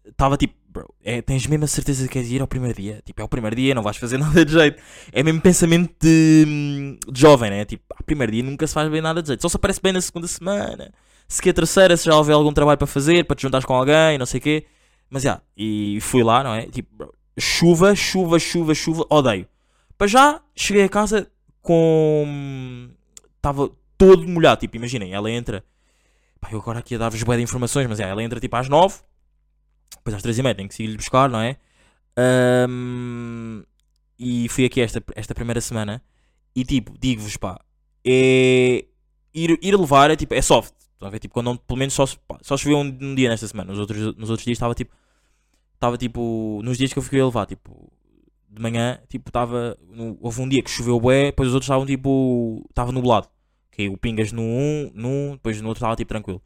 estava 0.06 0.36
tipo, 0.36 0.54
bro, 0.68 0.92
é, 1.02 1.22
tens 1.22 1.46
mesmo 1.46 1.64
a 1.64 1.68
certeza 1.68 2.04
que 2.06 2.12
queres 2.12 2.30
ir 2.30 2.40
ao 2.40 2.46
primeiro 2.46 2.80
dia? 2.80 3.02
Tipo, 3.04 3.22
é 3.22 3.24
o 3.24 3.28
primeiro 3.28 3.56
dia, 3.56 3.74
não 3.74 3.82
vais 3.82 3.96
fazer 3.96 4.18
nada 4.18 4.44
de 4.44 4.52
jeito. 4.52 4.80
É 5.12 5.22
mesmo 5.22 5.40
pensamento 5.40 5.94
de, 6.00 6.98
de 7.10 7.20
jovem, 7.20 7.50
né? 7.50 7.64
Tipo, 7.64 7.84
ah, 7.94 8.02
primeiro 8.04 8.32
dia 8.32 8.42
nunca 8.42 8.66
se 8.66 8.74
faz 8.74 8.88
bem 8.90 9.00
nada 9.00 9.22
de 9.22 9.28
jeito. 9.28 9.42
Só 9.42 9.48
se 9.48 9.56
aparece 9.56 9.80
bem 9.82 9.92
na 9.92 10.00
segunda 10.00 10.26
semana. 10.26 10.92
Se 11.26 11.42
que 11.42 11.50
a 11.50 11.54
terceira, 11.54 11.96
se 11.96 12.06
já 12.06 12.16
houver 12.16 12.34
algum 12.34 12.52
trabalho 12.52 12.78
para 12.78 12.86
fazer, 12.86 13.24
para 13.24 13.36
te 13.36 13.42
juntares 13.42 13.64
com 13.64 13.74
alguém, 13.74 14.18
não 14.18 14.26
sei 14.26 14.38
o 14.38 14.42
quê. 14.42 14.66
Mas 15.10 15.22
já, 15.22 15.40
e 15.56 15.98
fui 16.00 16.22
lá, 16.22 16.42
não 16.42 16.54
é? 16.54 16.66
Tipo, 16.66 16.88
bro, 16.94 17.14
chuva, 17.38 17.94
chuva, 17.94 18.38
chuva, 18.38 18.74
chuva, 18.74 19.06
odeio. 19.10 19.46
Para 19.96 20.06
já, 20.06 20.40
cheguei 20.54 20.84
a 20.84 20.88
casa 20.88 21.30
com. 21.62 22.88
Estava 23.36 23.70
todo 23.96 24.26
molhado. 24.28 24.60
Tipo, 24.60 24.76
imaginem, 24.76 25.12
ela 25.12 25.30
entra. 25.30 25.64
Pá, 26.40 26.48
eu 26.52 26.58
agora 26.60 26.78
aqui 26.78 26.94
a 26.94 26.98
dar-vos 26.98 27.22
bué 27.22 27.36
de 27.36 27.42
informações, 27.42 27.86
mas 27.88 27.98
é, 28.00 28.04
ela 28.04 28.22
entra 28.22 28.38
tipo 28.38 28.54
às 28.54 28.68
9, 28.68 29.00
depois 29.96 30.14
às 30.14 30.22
3 30.22 30.38
e 30.38 30.42
meia 30.42 30.54
tenho 30.54 30.68
que 30.68 30.74
seguir-lhe 30.74 30.96
buscar, 30.96 31.28
não 31.28 31.40
é? 31.40 31.56
Ahm, 32.16 33.62
e 34.18 34.48
fui 34.48 34.64
aqui 34.64 34.80
esta, 34.80 35.02
esta 35.14 35.34
primeira 35.34 35.60
semana 35.60 36.02
e 36.54 36.64
tipo, 36.64 36.92
digo-vos 36.98 37.36
pá, 37.36 37.60
é. 38.04 38.84
Ir, 39.34 39.58
ir 39.62 39.76
levar 39.76 40.10
é 40.10 40.16
tipo, 40.16 40.34
é 40.34 40.42
soft. 40.42 40.74
Estão 40.94 41.08
a 41.08 41.10
ver? 41.10 41.20
Tipo, 41.20 41.34
quando 41.34 41.46
não, 41.46 41.56
pelo 41.56 41.78
menos 41.78 41.94
só, 41.94 42.06
pá, 42.26 42.38
só 42.42 42.56
choveu 42.56 42.78
um, 42.78 42.98
um 43.00 43.14
dia 43.14 43.28
nesta 43.28 43.46
semana. 43.46 43.70
Nos 43.70 43.78
outros, 43.78 44.16
nos 44.16 44.30
outros 44.30 44.44
dias 44.44 44.56
estava 44.56 44.74
tipo. 44.74 44.94
Estava 45.74 45.96
tipo. 45.96 46.60
Nos 46.64 46.76
dias 46.76 46.92
que 46.92 46.98
eu 46.98 47.02
fiquei 47.02 47.20
a 47.20 47.26
levar, 47.26 47.46
tipo. 47.46 47.92
de 48.50 48.60
manhã, 48.60 48.98
tipo, 49.08 49.28
estava. 49.28 49.78
Houve 50.20 50.40
um 50.40 50.48
dia 50.48 50.62
que 50.62 50.70
choveu 50.70 50.98
bué, 50.98 51.26
depois 51.26 51.48
os 51.48 51.54
outros 51.54 51.66
estavam 51.66 51.86
tipo. 51.86 52.64
Estava 52.70 52.90
nublado. 52.90 53.28
Caiu 53.70 53.96
pingas 53.96 54.32
no 54.32 54.42
um, 54.42 54.90
num, 54.94 55.32
depois 55.32 55.60
no 55.60 55.68
outro 55.68 55.78
estava 55.78 55.94
tipo 55.94 56.08
tranquilo. 56.08 56.42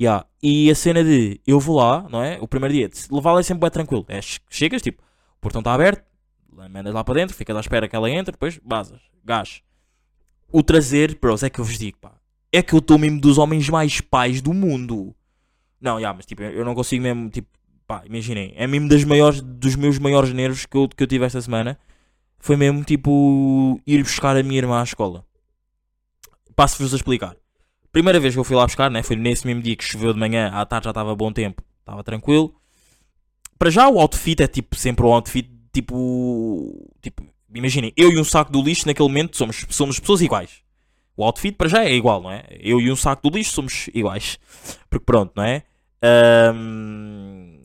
Yeah. 0.00 0.26
E 0.42 0.70
a 0.70 0.74
cena 0.74 1.04
de 1.04 1.40
eu 1.46 1.60
vou 1.60 1.76
lá, 1.76 2.06
não 2.10 2.22
é? 2.22 2.38
O 2.40 2.48
primeiro 2.48 2.74
dia, 2.74 2.90
levá-la 3.10 3.40
é 3.40 3.42
sempre 3.42 3.60
bué 3.60 3.70
tranquilo. 3.70 4.04
É, 4.08 4.20
che- 4.20 4.40
chegas, 4.50 4.82
tipo, 4.82 5.02
o 5.36 5.40
portão 5.40 5.60
está 5.60 5.72
aberto, 5.72 6.04
mandas 6.52 6.92
lá 6.92 7.04
para 7.04 7.14
dentro, 7.14 7.34
ficas 7.36 7.56
à 7.56 7.60
espera 7.60 7.88
que 7.88 7.94
ela 7.94 8.10
entre, 8.10 8.32
depois 8.32 8.58
basas, 8.64 9.00
gás. 9.24 9.62
O 10.52 10.62
trazer, 10.62 11.18
bros, 11.20 11.42
é 11.42 11.50
que 11.50 11.60
eu 11.60 11.64
vos 11.64 11.78
digo, 11.78 11.98
pá. 11.98 12.12
É 12.52 12.62
que 12.62 12.72
eu 12.74 12.78
estou 12.78 12.98
mesmo 12.98 13.20
dos 13.20 13.38
homens 13.38 13.68
mais 13.68 14.00
pais 14.00 14.40
do 14.40 14.52
mundo. 14.52 15.14
Não, 15.80 16.00
já, 16.00 16.12
mas 16.12 16.26
tipo, 16.26 16.42
eu 16.42 16.64
não 16.64 16.74
consigo 16.74 17.02
mesmo, 17.02 17.28
tipo, 17.30 17.48
pá, 17.86 18.02
imaginem, 18.06 18.52
é 18.56 18.66
mesmo 18.66 18.88
das 18.88 19.04
maiores, 19.04 19.40
dos 19.40 19.76
meus 19.76 19.98
maiores 19.98 20.32
nervos 20.32 20.66
que 20.66 20.76
eu, 20.76 20.88
que 20.88 21.02
eu 21.02 21.06
tive 21.06 21.24
esta 21.24 21.40
semana. 21.40 21.78
Foi 22.38 22.56
mesmo, 22.56 22.84
tipo, 22.84 23.80
ir 23.86 24.02
buscar 24.02 24.36
a 24.36 24.42
minha 24.42 24.58
irmã 24.58 24.80
à 24.80 24.84
escola. 24.84 25.24
Passo-vos 26.54 26.92
a 26.92 26.96
explicar. 26.96 27.36
Primeira 27.94 28.18
vez 28.18 28.34
que 28.34 28.40
eu 28.40 28.44
fui 28.44 28.56
lá 28.56 28.66
buscar, 28.66 28.90
né? 28.90 29.04
Foi 29.04 29.14
nesse 29.14 29.46
mesmo 29.46 29.62
dia 29.62 29.76
que 29.76 29.84
choveu 29.84 30.12
de 30.12 30.18
manhã, 30.18 30.50
à 30.52 30.66
tarde 30.66 30.86
já 30.86 30.90
estava 30.90 31.14
bom 31.14 31.32
tempo, 31.32 31.62
estava 31.78 32.02
tranquilo. 32.02 32.52
Para 33.56 33.70
já 33.70 33.88
o 33.88 34.00
outfit 34.00 34.42
é 34.42 34.48
tipo 34.48 34.74
sempre 34.74 35.06
um 35.06 35.12
outfit 35.14 35.48
tipo. 35.72 36.90
Tipo, 37.00 37.22
imaginem, 37.54 37.92
eu 37.96 38.10
e 38.10 38.18
um 38.18 38.24
saco 38.24 38.50
do 38.50 38.60
lixo 38.60 38.88
naquele 38.88 39.06
momento 39.06 39.36
somos, 39.36 39.64
somos 39.70 40.00
pessoas 40.00 40.20
iguais. 40.22 40.50
O 41.16 41.22
outfit 41.22 41.56
para 41.56 41.68
já 41.68 41.84
é 41.84 41.94
igual, 41.94 42.20
não 42.20 42.32
é? 42.32 42.44
Eu 42.58 42.80
e 42.80 42.90
um 42.90 42.96
saco 42.96 43.30
do 43.30 43.36
lixo 43.38 43.52
somos 43.52 43.88
iguais. 43.94 44.40
Porque 44.90 45.04
pronto, 45.04 45.30
não 45.36 45.44
é? 45.44 45.62
Ahm, 46.02 47.60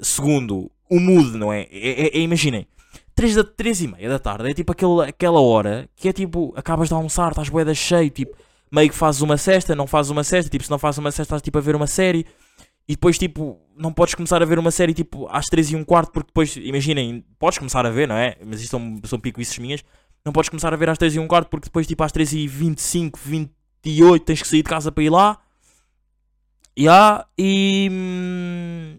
segundo, 0.00 0.70
o 0.88 0.98
mood, 0.98 1.36
não 1.36 1.52
é? 1.52 1.68
É- 1.70 2.06
é- 2.06 2.16
é- 2.16 2.20
imaginem, 2.20 2.66
3, 3.14 3.34
da, 3.34 3.44
3 3.44 3.82
e 3.82 3.88
meia 3.88 4.08
da 4.08 4.18
tarde 4.18 4.50
é 4.50 4.54
tipo 4.54 4.72
aquele, 4.72 5.02
aquela 5.02 5.38
hora 5.38 5.86
que 5.94 6.08
é 6.08 6.14
tipo, 6.14 6.54
acabas 6.56 6.88
de 6.88 6.94
almoçar, 6.94 7.28
estás 7.28 7.50
boeda 7.50 7.74
cheio, 7.74 8.08
tipo, 8.08 8.34
meio 8.70 8.90
que 8.90 8.94
fazes 8.94 9.20
uma 9.20 9.36
cesta, 9.36 9.74
não 9.74 9.86
fazes 9.86 10.10
uma 10.10 10.24
cesta, 10.24 10.50
tipo, 10.50 10.64
se 10.64 10.70
não 10.70 10.78
fazes 10.78 10.98
uma 10.98 11.10
cesta 11.10 11.22
estás 11.22 11.42
tipo 11.42 11.58
a 11.58 11.60
ver 11.60 11.76
uma 11.76 11.86
série 11.86 12.26
e 12.88 12.94
depois 12.94 13.18
tipo, 13.18 13.60
não 13.76 13.92
podes 13.92 14.14
começar 14.14 14.42
a 14.42 14.44
ver 14.44 14.58
uma 14.58 14.70
série 14.70 14.94
tipo 14.94 15.26
às 15.30 15.46
3 15.46 15.72
e 15.72 15.76
um 15.76 15.84
quarto 15.84 16.12
porque 16.12 16.28
depois, 16.28 16.56
imaginem, 16.56 17.24
podes 17.38 17.58
começar 17.58 17.84
a 17.84 17.90
ver, 17.90 18.06
não 18.06 18.16
é? 18.16 18.36
Mas 18.44 18.60
isto 18.60 18.70
são, 18.70 19.00
são 19.04 19.18
picuices 19.18 19.58
minhas, 19.58 19.84
não 20.24 20.32
podes 20.32 20.48
começar 20.48 20.72
a 20.72 20.76
ver 20.76 20.88
às 20.88 20.98
3 20.98 21.16
e 21.16 21.18
um 21.18 21.26
quarto 21.26 21.48
porque 21.48 21.66
depois 21.66 21.86
tipo 21.86 22.02
às 22.02 22.12
3 22.12 22.32
e 22.32 22.48
25, 22.48 23.18
28 23.18 24.24
tens 24.24 24.42
que 24.42 24.48
sair 24.48 24.62
de 24.62 24.68
casa 24.68 24.92
para 24.92 25.04
ir 25.04 25.10
lá. 25.10 25.38
Ya, 26.78 27.26
e, 27.38 27.88
hum, 27.90 28.98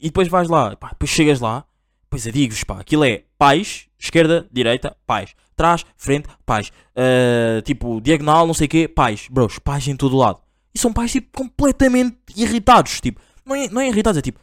e 0.00 0.06
depois 0.06 0.28
vais 0.28 0.48
lá, 0.48 0.74
pá, 0.76 0.88
depois 0.88 1.10
chegas 1.10 1.40
lá, 1.40 1.64
depois 2.12 2.26
eu 2.26 2.32
digo-vos, 2.32 2.62
pá, 2.62 2.78
aquilo 2.78 3.04
é 3.04 3.24
pais, 3.38 3.86
esquerda, 3.98 4.46
direita, 4.52 4.94
pais, 5.06 5.34
trás, 5.56 5.82
frente, 5.96 6.28
pais, 6.44 6.70
Ah, 6.94 7.62
tipo, 7.64 8.02
diagonal, 8.02 8.46
não 8.46 8.52
sei 8.52 8.66
o 8.66 8.68
quê, 8.68 8.86
pais, 8.86 9.28
bros, 9.30 9.58
pais 9.58 9.88
em 9.88 9.96
todo 9.96 10.14
lado. 10.14 10.38
E 10.74 10.78
são 10.78 10.92
pais, 10.92 11.10
tipo, 11.10 11.28
completamente 11.34 12.18
irritados, 12.36 13.00
tipo, 13.00 13.18
não 13.46 13.56
é, 13.56 13.66
não 13.68 13.80
é 13.80 13.88
irritados, 13.88 14.18
é 14.18 14.20
tipo, 14.20 14.38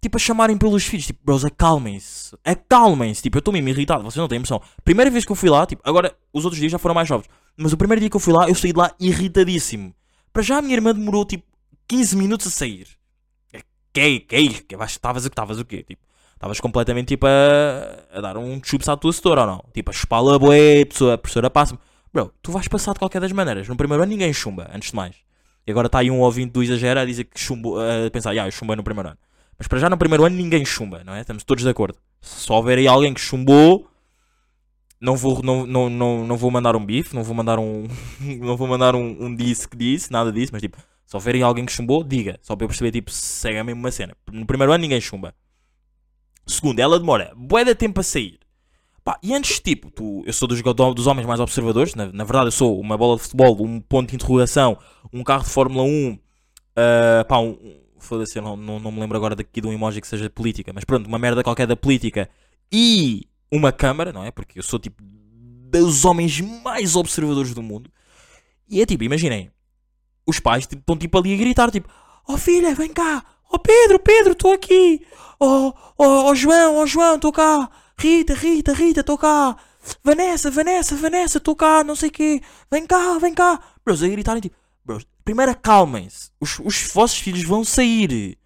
tipo, 0.00 0.16
a 0.16 0.18
chamarem 0.18 0.56
pelos 0.56 0.82
filhos, 0.86 1.04
tipo, 1.04 1.20
bros, 1.22 1.44
acalmem-se, 1.44 2.34
acalmem-se, 2.42 3.20
tipo, 3.20 3.36
eu 3.36 3.40
estou 3.40 3.52
mesmo 3.52 3.68
irritado, 3.68 4.02
vocês 4.02 4.16
não 4.16 4.26
têm 4.28 4.38
noção. 4.38 4.62
Primeira 4.82 5.10
vez 5.10 5.26
que 5.26 5.32
eu 5.32 5.36
fui 5.36 5.50
lá, 5.50 5.66
tipo, 5.66 5.82
agora, 5.84 6.16
os 6.32 6.46
outros 6.46 6.58
dias 6.58 6.72
já 6.72 6.78
foram 6.78 6.94
mais 6.94 7.06
jovens, 7.06 7.28
mas 7.54 7.74
o 7.74 7.76
primeiro 7.76 8.00
dia 8.00 8.08
que 8.08 8.16
eu 8.16 8.20
fui 8.20 8.32
lá, 8.32 8.48
eu 8.48 8.54
saí 8.54 8.72
de 8.72 8.78
lá 8.78 8.94
irritadíssimo. 8.98 9.94
Para 10.32 10.42
já 10.42 10.56
a 10.56 10.62
minha 10.62 10.74
irmã 10.74 10.94
demorou, 10.94 11.26
tipo, 11.26 11.44
15 11.86 12.16
minutos 12.16 12.46
a 12.46 12.50
sair. 12.50 12.86
É, 13.52 13.60
Que 13.92 14.00
é, 14.00 14.20
que 14.20 14.36
é 14.36 14.40
isto? 14.40 14.64
Que 14.64 14.74
Estavas 14.74 15.26
o 15.26 15.28
que 15.28 15.34
estavas 15.34 15.58
o 15.58 15.64
quê? 15.66 15.82
Tipo, 15.82 16.09
estavas 16.40 16.58
completamente, 16.58 17.08
tipo, 17.08 17.26
a, 17.26 18.16
a 18.16 18.20
dar 18.22 18.38
um 18.38 18.58
chups 18.64 18.88
à 18.88 18.96
tua 18.96 19.12
setora 19.12 19.42
ou 19.42 19.46
não? 19.46 19.64
Tipo, 19.74 19.90
a 19.90 20.38
bué, 20.38 20.80
a 20.80 20.86
pessoa, 20.86 21.18
professora 21.18 21.50
passa-me. 21.50 21.78
Bro, 22.12 22.32
tu 22.40 22.50
vais 22.50 22.66
passar 22.66 22.94
de 22.94 22.98
qualquer 22.98 23.20
das 23.20 23.30
maneiras. 23.30 23.68
No 23.68 23.76
primeiro 23.76 24.02
ano 24.02 24.10
ninguém 24.10 24.32
chumba, 24.32 24.70
antes 24.74 24.90
de 24.90 24.96
mais. 24.96 25.14
E 25.66 25.70
agora 25.70 25.86
está 25.86 25.98
aí 25.98 26.10
um 26.10 26.20
ouvinte 26.20 26.52
do 26.52 26.62
exagero 26.62 26.98
a 26.98 27.04
dizer 27.04 27.24
que 27.24 27.38
chumbo, 27.38 27.78
a 27.78 28.10
pensar, 28.10 28.30
ah, 28.30 28.46
eu 28.46 28.50
chumbei 28.50 28.74
no 28.74 28.82
primeiro 28.82 29.10
ano. 29.10 29.18
Mas 29.58 29.68
para 29.68 29.78
já 29.78 29.90
no 29.90 29.98
primeiro 29.98 30.24
ano 30.24 30.34
ninguém 30.34 30.64
chumba, 30.64 31.04
não 31.04 31.12
é? 31.14 31.20
Estamos 31.20 31.44
todos 31.44 31.62
de 31.62 31.68
acordo. 31.68 31.98
Se 32.22 32.50
houver 32.50 32.78
aí 32.78 32.88
alguém 32.88 33.12
que 33.12 33.20
chumbou, 33.20 33.86
não 34.98 35.16
vou, 35.16 35.42
não, 35.42 35.66
não, 35.66 35.90
não, 35.90 36.26
não 36.26 36.36
vou 36.38 36.50
mandar 36.50 36.74
um 36.74 36.84
bife, 36.84 37.14
não 37.14 37.22
vou 37.22 37.34
mandar 37.34 37.58
um. 37.58 37.86
não 38.40 38.56
vou 38.56 38.66
mandar 38.66 38.94
um, 38.94 39.26
um 39.26 39.36
disse 39.36 39.68
que 39.68 39.76
disse, 39.76 40.10
nada 40.10 40.32
disso, 40.32 40.52
mas 40.54 40.62
tipo, 40.62 40.78
se 41.04 41.30
aí 41.30 41.42
alguém 41.42 41.66
que 41.66 41.72
chumbou, 41.72 42.02
diga. 42.02 42.38
Só 42.40 42.56
para 42.56 42.64
eu 42.64 42.68
perceber, 42.68 42.92
tipo, 42.92 43.10
se 43.10 43.20
segue 43.20 43.58
a 43.58 43.64
mesma 43.64 43.90
cena. 43.90 44.16
No 44.32 44.46
primeiro 44.46 44.72
ano 44.72 44.80
ninguém 44.80 45.02
chumba. 45.02 45.34
Segundo, 46.50 46.78
ela 46.80 46.98
demora 46.98 47.32
bué 47.36 47.64
de 47.64 47.74
tempo 47.74 48.00
a 48.00 48.02
sair. 48.02 48.38
Pá, 49.02 49.18
e 49.22 49.32
antes, 49.32 49.60
tipo, 49.60 49.90
tu, 49.90 50.22
eu 50.26 50.32
sou 50.32 50.46
dos, 50.46 50.60
dos 50.94 51.06
homens 51.06 51.26
mais 51.26 51.40
observadores. 51.40 51.94
Na, 51.94 52.06
na 52.06 52.24
verdade, 52.24 52.48
eu 52.48 52.52
sou 52.52 52.78
uma 52.78 52.96
bola 52.98 53.16
de 53.16 53.22
futebol, 53.22 53.64
um 53.64 53.80
ponto 53.80 54.10
de 54.10 54.16
interrogação, 54.16 54.76
um 55.12 55.22
carro 55.22 55.44
de 55.44 55.50
Fórmula 55.50 55.84
1. 55.84 56.18
ah, 56.76 57.24
pá, 57.24 57.38
um. 57.38 57.56
Foda-se, 57.98 58.38
eu 58.38 58.42
não, 58.42 58.56
não, 58.56 58.80
não 58.80 58.90
me 58.90 58.98
lembro 58.98 59.16
agora 59.16 59.36
daqui 59.36 59.60
de 59.60 59.66
um 59.66 59.72
emoji 59.72 60.00
que 60.00 60.08
seja 60.08 60.28
política. 60.30 60.72
Mas 60.74 60.84
pronto, 60.84 61.06
uma 61.06 61.18
merda 61.18 61.42
qualquer 61.42 61.66
da 61.66 61.76
política. 61.76 62.28
E 62.72 63.28
uma 63.52 63.72
câmara, 63.72 64.12
não 64.12 64.24
é? 64.24 64.30
Porque 64.30 64.58
eu 64.58 64.62
sou 64.62 64.78
tipo 64.78 65.02
dos 65.02 66.04
homens 66.04 66.40
mais 66.40 66.96
observadores 66.96 67.54
do 67.54 67.62
mundo. 67.62 67.90
E 68.68 68.80
é 68.80 68.86
tipo, 68.86 69.04
imaginem, 69.04 69.50
os 70.26 70.40
pais 70.40 70.66
tipo, 70.66 70.80
estão 70.80 70.96
tipo 70.96 71.18
ali 71.18 71.34
a 71.34 71.36
gritar, 71.36 71.70
tipo, 71.70 71.88
oh 72.26 72.38
filha, 72.38 72.74
vem 72.74 72.92
cá, 72.92 73.24
oh 73.50 73.58
Pedro, 73.58 73.98
Pedro, 73.98 74.32
estou 74.32 74.52
aqui, 74.52 75.04
oh, 75.38 75.72
oh, 75.98 76.30
oh 76.30 76.34
João, 76.34 76.76
oh 76.76 76.86
João, 76.86 77.16
estou 77.16 77.32
cá, 77.32 77.70
Rita, 77.98 78.34
Rita, 78.34 78.72
Rita, 78.72 79.00
estou 79.00 79.18
cá, 79.18 79.56
Vanessa, 80.02 80.50
Vanessa, 80.50 80.96
Vanessa, 80.96 81.38
estou 81.38 81.56
cá, 81.56 81.82
não 81.82 81.96
sei 81.96 82.08
o 82.08 82.12
quê, 82.12 82.40
vem 82.70 82.86
cá, 82.86 83.18
vem 83.18 83.34
cá. 83.34 83.60
Bros, 83.84 84.02
a 84.02 84.08
gritarem 84.08 84.40
tipo, 84.40 84.56
bros, 84.84 85.06
primeiro 85.24 85.52
acalmem-se, 85.52 86.30
os, 86.40 86.58
os 86.60 86.92
vossos 86.92 87.18
filhos 87.18 87.44
vão 87.44 87.64
sair, 87.64 88.38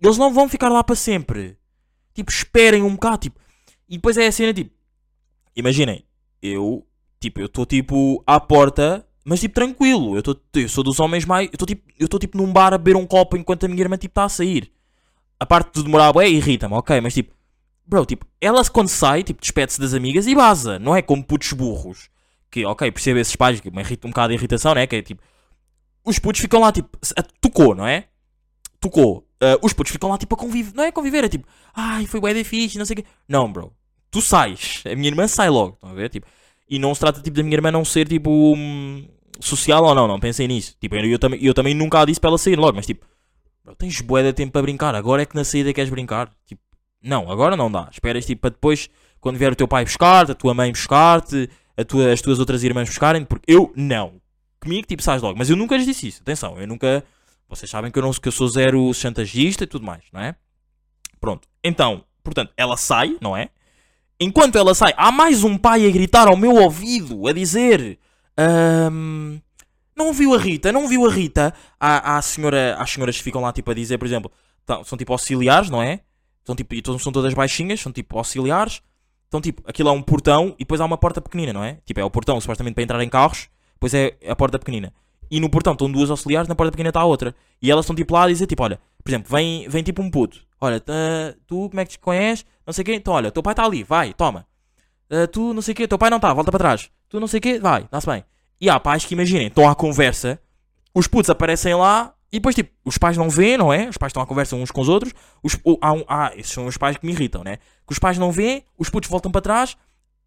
eles 0.00 0.18
não 0.18 0.32
vão 0.32 0.48
ficar 0.48 0.68
lá 0.68 0.82
para 0.82 0.96
sempre. 0.96 1.58
Tipo, 2.14 2.30
esperem 2.30 2.82
um 2.82 2.94
bocado, 2.94 3.18
tipo, 3.18 3.38
e 3.88 3.96
depois 3.96 4.16
é 4.16 4.26
a 4.26 4.32
cena, 4.32 4.54
tipo, 4.54 4.70
imaginem, 5.54 6.04
eu, 6.40 6.86
tipo, 7.20 7.40
eu 7.40 7.46
estou 7.46 7.66
tipo 7.66 8.22
à 8.26 8.40
porta, 8.40 9.05
mas 9.28 9.40
tipo 9.40 9.56
tranquilo. 9.56 10.16
Eu, 10.16 10.22
tô, 10.22 10.36
eu 10.54 10.68
sou 10.68 10.84
dos 10.84 11.00
homens 11.00 11.24
mais. 11.24 11.48
Eu 11.48 11.54
estou 11.54 11.66
tipo, 11.66 11.82
eu 11.98 12.06
tipo 12.06 12.38
num 12.38 12.52
bar 12.52 12.72
a 12.72 12.78
beber 12.78 12.96
um 12.96 13.04
copo 13.04 13.36
enquanto 13.36 13.64
a 13.64 13.68
minha 13.68 13.82
irmã 13.82 13.96
tipo 13.96 14.12
está 14.12 14.24
a 14.24 14.28
sair. 14.28 14.70
A 15.40 15.44
parte 15.44 15.74
de 15.74 15.82
demorar 15.82 16.12
bué 16.12 16.28
irrita-me, 16.28 16.74
ok, 16.74 17.00
mas 17.00 17.12
tipo, 17.12 17.34
bro, 17.84 18.06
tipo, 18.06 18.24
ela 18.40 18.64
quando 18.70 18.88
sai, 18.88 19.24
tipo, 19.24 19.40
despede-se 19.40 19.80
das 19.80 19.94
amigas 19.94 20.28
e 20.28 20.34
vaza. 20.34 20.78
Não 20.78 20.94
é 20.94 21.02
como 21.02 21.24
putos 21.24 21.52
burros. 21.52 22.08
Que, 22.50 22.64
ok, 22.64 22.90
percebo 22.92 23.18
esses 23.18 23.34
pais, 23.34 23.60
que 23.60 23.68
me 23.68 23.80
irrita 23.80 24.06
um 24.06 24.10
bocado 24.10 24.28
de 24.28 24.34
irritação, 24.38 24.74
né? 24.74 24.86
Que 24.86 24.96
é 24.96 25.02
tipo, 25.02 25.20
os 26.04 26.20
putos 26.20 26.40
ficam 26.40 26.60
lá 26.60 26.70
tipo, 26.70 26.96
tocou, 27.40 27.74
não 27.74 27.86
é? 27.86 28.04
Tocou. 28.80 29.26
Ah, 29.40 29.58
os 29.60 29.72
putos 29.72 29.90
ficam 29.90 30.08
lá 30.08 30.16
tipo 30.16 30.36
a 30.36 30.38
conviver, 30.38 30.72
não 30.72 30.84
é 30.84 30.92
conviver, 30.92 31.24
é 31.24 31.28
tipo, 31.28 31.46
ai, 31.74 32.06
foi 32.06 32.20
bué 32.20 32.44
fixe, 32.44 32.78
não 32.78 32.86
sei 32.86 32.94
o 32.94 32.96
quê. 32.98 33.04
Não, 33.28 33.52
bro, 33.52 33.72
tu 34.08 34.22
sais. 34.22 34.84
A 34.86 34.94
minha 34.94 35.08
irmã 35.08 35.26
sai 35.26 35.50
logo, 35.50 35.74
estão 35.74 35.90
a 35.90 35.94
ver? 35.94 36.10
Tipo, 36.10 36.28
e 36.68 36.78
não 36.78 36.94
se 36.94 37.00
trata 37.00 37.20
tipo 37.20 37.36
da 37.36 37.42
minha 37.42 37.56
irmã 37.56 37.70
não 37.70 37.84
ser 37.84 38.08
tipo 38.08 38.54
social 39.40 39.84
ou 39.84 39.94
não, 39.94 40.06
não 40.08 40.20
pensei 40.20 40.46
nisso. 40.48 40.76
Tipo, 40.80 40.96
eu, 40.96 41.04
eu 41.04 41.18
também, 41.18 41.42
eu 41.42 41.54
também 41.54 41.74
nunca 41.74 42.00
a 42.00 42.04
disse 42.04 42.20
para 42.20 42.30
ela 42.30 42.38
sair 42.38 42.58
logo, 42.58 42.76
mas 42.76 42.86
tipo, 42.86 43.06
tens 43.78 44.00
bué 44.00 44.22
de 44.22 44.32
tempo 44.32 44.52
para 44.52 44.62
brincar, 44.62 44.94
agora 44.94 45.22
é 45.22 45.26
que 45.26 45.34
na 45.34 45.44
saída 45.44 45.72
queres 45.72 45.90
brincar. 45.90 46.30
Tipo, 46.46 46.60
não, 47.02 47.30
agora 47.30 47.56
não 47.56 47.70
dá. 47.70 47.88
Esperas 47.90 48.26
tipo 48.26 48.42
para 48.42 48.50
depois, 48.50 48.88
quando 49.20 49.36
vier 49.36 49.52
o 49.52 49.56
teu 49.56 49.68
pai 49.68 49.84
buscar-te, 49.84 50.32
a 50.32 50.34
tua 50.34 50.54
mãe 50.54 50.70
buscar-te, 50.70 51.48
tua, 51.86 52.12
as 52.12 52.20
tuas 52.20 52.38
outras 52.38 52.64
irmãs 52.64 52.88
buscarem, 52.88 53.24
porque 53.24 53.52
eu 53.52 53.72
não. 53.76 54.20
Comigo 54.60 54.86
tipo 54.86 55.02
sais 55.02 55.22
logo, 55.22 55.38
mas 55.38 55.50
eu 55.50 55.56
nunca 55.56 55.76
lhes 55.76 55.86
disse 55.86 56.08
isso. 56.08 56.22
Atenção, 56.22 56.58
eu 56.58 56.66
nunca. 56.66 57.04
Vocês 57.48 57.70
sabem 57.70 57.90
que 57.92 57.98
eu, 57.98 58.02
não, 58.02 58.10
que 58.12 58.26
eu 58.26 58.32
sou 58.32 58.48
zero 58.48 58.92
chantagista 58.92 59.64
e 59.64 59.66
tudo 59.66 59.86
mais, 59.86 60.02
não 60.12 60.20
é? 60.20 60.34
Pronto. 61.20 61.46
Então, 61.62 62.04
portanto, 62.24 62.52
ela 62.56 62.76
sai, 62.76 63.16
não 63.20 63.36
é? 63.36 63.50
Enquanto 64.18 64.56
ela 64.56 64.74
sai, 64.74 64.92
há 64.96 65.12
mais 65.12 65.44
um 65.44 65.56
pai 65.56 65.86
a 65.86 65.90
gritar 65.90 66.26
ao 66.26 66.36
meu 66.36 66.54
ouvido, 66.54 67.28
a 67.28 67.32
dizer: 67.32 67.98
"Ahm, 68.36 69.38
Não 69.96 70.12
viu 70.12 70.34
a 70.34 70.38
Rita, 70.38 70.70
não 70.72 70.86
viu 70.86 71.06
a 71.06 71.10
Rita. 71.10 71.54
Há, 71.80 72.16
há, 72.18 72.22
senhora, 72.22 72.76
as 72.78 72.90
senhoras 72.90 73.16
que 73.16 73.22
ficam 73.22 73.40
lá 73.40 73.50
tipo 73.52 73.70
a 73.70 73.74
dizer, 73.74 73.96
por 73.96 74.04
exemplo, 74.06 74.30
tão- 74.66 74.84
são 74.84 74.98
tipo 74.98 75.10
auxiliares, 75.12 75.70
não 75.70 75.82
é? 75.82 76.00
São, 76.44 76.54
tipo, 76.54 76.74
são 76.98 77.10
todas 77.10 77.32
baixinhas, 77.32 77.80
são 77.80 77.90
tipo 77.90 78.18
auxiliares. 78.18 78.82
Então, 79.28 79.40
tipo, 79.40 79.62
aquilo 79.66 79.88
é 79.88 79.92
um 79.92 80.02
portão 80.02 80.48
e 80.56 80.60
depois 80.60 80.80
há 80.82 80.84
uma 80.84 80.98
porta 80.98 81.20
pequenina, 81.22 81.52
não 81.52 81.64
é? 81.64 81.78
Tipo, 81.86 81.98
é 82.00 82.04
o 82.04 82.10
portão 82.10 82.38
supostamente 82.40 82.74
para 82.74 82.82
entrar 82.84 83.02
em 83.02 83.08
carros, 83.08 83.48
depois 83.72 83.94
é 83.94 84.16
a 84.28 84.36
porta 84.36 84.58
pequenina. 84.58 84.92
E 85.30 85.40
no 85.40 85.48
portão 85.50 85.72
estão 85.72 85.90
duas 85.90 86.10
auxiliares, 86.10 86.46
na 86.46 86.54
porta 86.54 86.70
pequena 86.72 86.90
está 86.90 87.00
a 87.00 87.04
outra. 87.06 87.34
E 87.60 87.70
elas 87.70 87.84
estão 87.86 87.96
tipo 87.96 88.12
lá 88.14 88.24
a 88.24 88.28
dizer, 88.28 88.46
tipo, 88.46 88.62
olha, 88.62 88.78
por 89.02 89.10
exemplo, 89.10 89.28
vem, 89.34 89.66
vem 89.68 89.82
tipo 89.82 90.02
um 90.02 90.10
puto. 90.10 90.40
Olha, 90.60 90.78
tá- 90.78 90.92
tu 91.46 91.68
como 91.70 91.80
é 91.80 91.84
que 91.86 91.92
te 91.92 91.98
conheces? 91.98 92.44
Não 92.66 92.72
sei 92.74 92.84
quê. 92.84 92.94
Então, 92.94 93.14
olha, 93.14 93.30
teu 93.30 93.42
pai 93.42 93.54
está 93.54 93.64
ali, 93.64 93.82
vai, 93.82 94.12
toma. 94.12 94.46
Ah, 95.10 95.26
tu 95.26 95.52
não 95.54 95.62
sei 95.62 95.72
o 95.72 95.76
quê, 95.76 95.86
teu 95.88 95.98
pai 95.98 96.10
não 96.10 96.16
está, 96.18 96.32
volta 96.32 96.50
para 96.50 96.58
trás. 96.58 96.90
Tu 97.08 97.20
não 97.20 97.26
sei 97.26 97.38
o 97.38 97.40
quê, 97.40 97.58
vai, 97.58 97.86
dá-se 97.90 98.06
bem. 98.06 98.24
E 98.60 98.68
há 98.70 98.78
pais 98.80 99.04
que 99.04 99.14
imaginem, 99.14 99.46
estão 99.48 99.68
à 99.68 99.74
conversa, 99.74 100.40
os 100.94 101.06
putos 101.06 101.30
aparecem 101.30 101.74
lá 101.74 102.12
E 102.32 102.38
depois, 102.38 102.54
tipo, 102.56 102.70
os 102.84 102.98
pais 102.98 103.16
não 103.16 103.30
vêem, 103.30 103.56
não 103.56 103.72
é? 103.72 103.88
Os 103.88 103.96
pais 103.96 104.10
estão 104.10 104.20
à 104.22 104.26
conversa 104.26 104.56
uns 104.56 104.70
com 104.72 104.80
os 104.80 104.88
outros. 104.88 105.12
Os, 105.44 105.54
o- 105.64 105.78
há 105.80 105.92
um- 105.92 106.04
esses 106.36 106.52
são 106.52 106.66
os 106.66 106.76
pais 106.76 106.96
que 106.96 107.06
me 107.06 107.12
irritam, 107.12 107.44
né? 107.44 107.58
Que 107.86 107.92
os 107.92 107.98
pais 108.00 108.18
não 108.18 108.32
vêem, 108.32 108.64
os 108.76 108.90
putos 108.90 109.08
voltam 109.08 109.30
para 109.30 109.40
trás, 109.40 109.76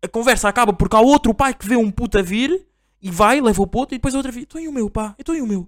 a 0.02 0.08
conversa 0.08 0.48
acaba 0.48 0.72
porque 0.72 0.96
há 0.96 1.02
outro 1.02 1.34
pai 1.34 1.54
que 1.54 1.68
vê 1.68 1.76
um 1.76 1.92
puto 1.92 2.18
a 2.18 2.22
vir 2.22 2.66
e 3.02 3.12
vai, 3.12 3.42
leva 3.42 3.62
o 3.62 3.68
puto, 3.68 3.94
e 3.94 3.98
depois 3.98 4.16
a 4.16 4.18
outra 4.18 4.32
vez, 4.32 4.46
então 4.46 4.62
e 4.62 4.68
o 4.68 4.72
meu, 4.72 4.90
pá? 4.90 5.14
Então 5.20 5.36
e 5.36 5.42
o 5.42 5.46
meu? 5.46 5.68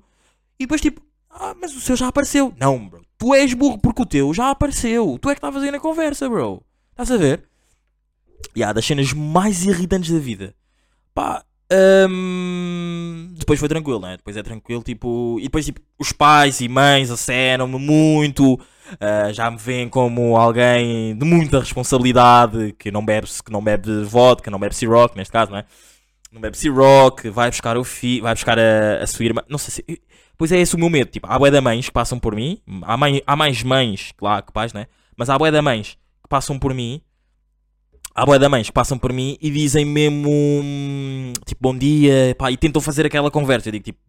E 0.58 0.64
depois, 0.64 0.80
tipo, 0.80 1.02
ah, 1.30 1.54
mas 1.60 1.76
o 1.76 1.82
seu 1.82 1.98
já 1.98 2.08
apareceu. 2.08 2.54
Não, 2.58 2.88
bro. 2.88 3.02
Tu 3.18 3.36
és 3.36 3.54
burro 3.54 3.78
porque 3.78 4.02
o 4.02 4.06
teu 4.06 4.34
já 4.34 4.50
apareceu. 4.52 5.20
Tu 5.22 5.30
é 5.30 5.34
que 5.36 5.40
estavas 5.40 5.62
aí 5.62 5.70
na 5.70 5.82
conversa, 5.82 6.30
bro. 6.30 6.64
Estás 6.92 7.12
a 7.12 7.18
ver? 7.18 7.44
Há 8.64 8.74
das 8.74 8.86
cenas 8.86 9.14
mais 9.14 9.66
irritantes 9.66 10.12
da 10.12 10.20
vida. 10.20 10.54
Pá, 11.14 11.44
hum, 12.10 13.34
depois 13.38 13.60
foi 13.60 13.70
tranquilo, 13.70 14.00
né? 14.00 14.18
Depois 14.18 14.38
é 14.38 14.44
tranquilo, 14.44 14.84
tipo. 14.84 15.38
E 15.40 15.44
depois, 15.44 15.66
tipo, 15.66 15.82
os 16.00 16.12
pais 16.12 16.62
e 16.62 16.68
mães 16.68 17.10
acenam-me 17.10 17.80
muito. 17.80 18.60
ah, 19.00 19.32
já 19.32 19.50
me 19.50 19.58
veem 19.58 19.90
como 19.90 20.38
alguém 20.38 21.16
de 21.18 21.26
muita 21.26 21.60
responsabilidade. 21.60 22.74
Que 22.78 22.92
não 22.92 23.04
bebe, 23.06 23.28
que 23.44 23.52
não 23.52 23.64
bebe 23.64 24.04
vodka, 24.04 24.52
não 24.52 24.60
bebe 24.60 24.76
Ciroc, 24.76 25.16
neste 25.16 25.32
caso, 25.32 25.52
não 25.52 25.60
é? 25.60 25.66
Não 26.32 26.40
bebe 26.42 26.58
Ciroc, 26.58 27.26
vai 27.30 27.50
buscar 27.50 27.78
o 27.78 27.84
filho, 27.84 28.24
vai 28.24 28.34
buscar 28.34 28.58
a, 28.58 29.04
a 29.04 29.08
sua 29.08 29.26
irmã. 29.26 29.42
Não 29.50 29.58
sei 29.58 29.74
se. 29.74 30.02
Pois 30.38 30.52
é 30.52 30.60
esse 30.60 30.76
o 30.76 30.80
meu 30.80 30.90
medo. 30.90 31.12
Tipo, 31.12 31.28
há 31.30 31.38
bué 31.38 31.62
mães 31.62 31.86
que 31.86 31.92
passam 31.92 32.18
por 32.20 32.36
mim. 32.36 32.60
Há, 32.84 32.98
mãe, 32.98 33.22
há 33.28 33.36
mais 33.36 33.62
mães, 33.64 34.12
claro, 34.18 34.46
que 34.46 34.52
pais, 34.52 34.74
né? 34.74 34.88
Mas 35.16 35.30
há 35.30 35.38
bué 35.38 35.52
mães 35.62 35.98
que 36.24 36.30
passam 36.30 36.58
por 36.58 36.74
mim 36.74 37.02
há 38.16 38.26
boia 38.26 38.40
da 38.40 38.50
mães 38.50 38.70
passam 38.70 38.98
por 38.98 39.12
mim 39.14 39.38
e 39.42 39.50
dizem 39.50 39.86
mesmo 39.86 40.30
hum, 40.30 41.34
tipo 41.46 41.62
bom 41.62 41.78
dia 41.78 42.36
pá, 42.38 42.52
e 42.52 42.58
tentam 42.58 42.82
fazer 42.82 43.06
aquela 43.06 43.32
conversa. 43.32 43.70
Eu 43.70 43.74
digo 43.74 43.86
tipo, 43.86 44.00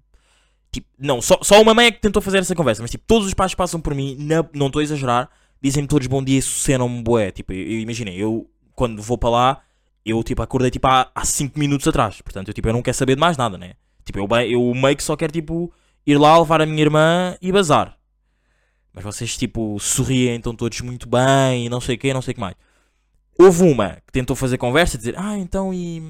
tipo 0.71 0.87
não, 0.99 1.21
só, 1.23 1.39
só 1.43 1.61
uma 1.61 1.75
mãe 1.75 1.87
é 1.87 1.91
que 1.93 2.01
tentou 2.01 2.23
fazer 2.23 2.39
essa 2.39 2.55
conversa, 2.55 2.83
mas 2.83 2.91
tipo, 2.91 3.05
todos 3.07 3.27
os 3.27 3.35
pais 3.35 3.55
passam 3.55 3.81
por 3.81 3.95
mim, 3.95 4.17
não 4.55 4.67
estou 4.67 4.81
a 4.81 4.83
exagerar, 4.83 5.31
dizem-me 5.61 5.89
todos 5.89 6.07
bom 6.07 6.23
dia 6.23 6.39
e 6.39 6.43
sucenam-me 6.43 7.03
boé. 7.03 7.31
Tipo, 7.31 7.53
eu, 7.53 7.63
eu- 7.63 7.81
imaginem, 7.81 8.17
eu 8.17 8.49
quando 8.75 9.03
vou 9.03 9.19
para 9.19 9.31
lá, 9.31 9.61
eu 10.05 10.23
tipo 10.23 10.43
acordei 10.43 10.71
tipo 10.71 10.87
há 10.89 11.11
5 11.25 11.59
minutos 11.59 11.87
atrás, 11.87 12.21
portanto 12.23 12.49
eu, 12.49 12.55
tipo, 12.55 12.69
eu 12.69 12.73
não 12.73 12.83
quero 12.83 12.97
saber 12.97 13.15
de 13.15 13.21
mais 13.21 13.37
nada, 13.37 13.57
né? 13.59 13.75
Tipo, 14.05 14.19
eu, 14.19 14.29
eu 14.51 14.75
meio 14.75 14.97
que 14.97 15.03
só 15.03 15.17
quero 15.17 15.33
tipo 15.33 15.73
ir 16.07 16.19
lá 16.19 16.37
levar 16.39 16.61
a 16.61 16.67
minha 16.67 16.83
irmã 16.83 17.37
e 17.41 17.53
bazar. 17.53 17.97
Mas 18.93 19.05
vocês 19.05 19.37
tipo 19.37 19.79
sorriem, 19.81 20.37
estão 20.37 20.55
todos 20.55 20.81
muito 20.83 21.09
bem 21.09 21.67
e 21.67 21.69
não 21.69 21.81
sei 21.81 21.95
o 21.97 21.99
que, 21.99 22.13
não 22.13 22.21
sei 22.21 22.33
o 22.33 22.35
que 22.35 22.41
mais. 22.41 22.55
Houve 23.39 23.65
uma 23.65 23.97
que 24.07 24.13
tentou 24.13 24.37
fazer 24.37 24.59
conversa, 24.59 24.99
dizer, 24.99 25.15
ah, 25.17 25.37
então 25.39 25.73
e 25.73 26.03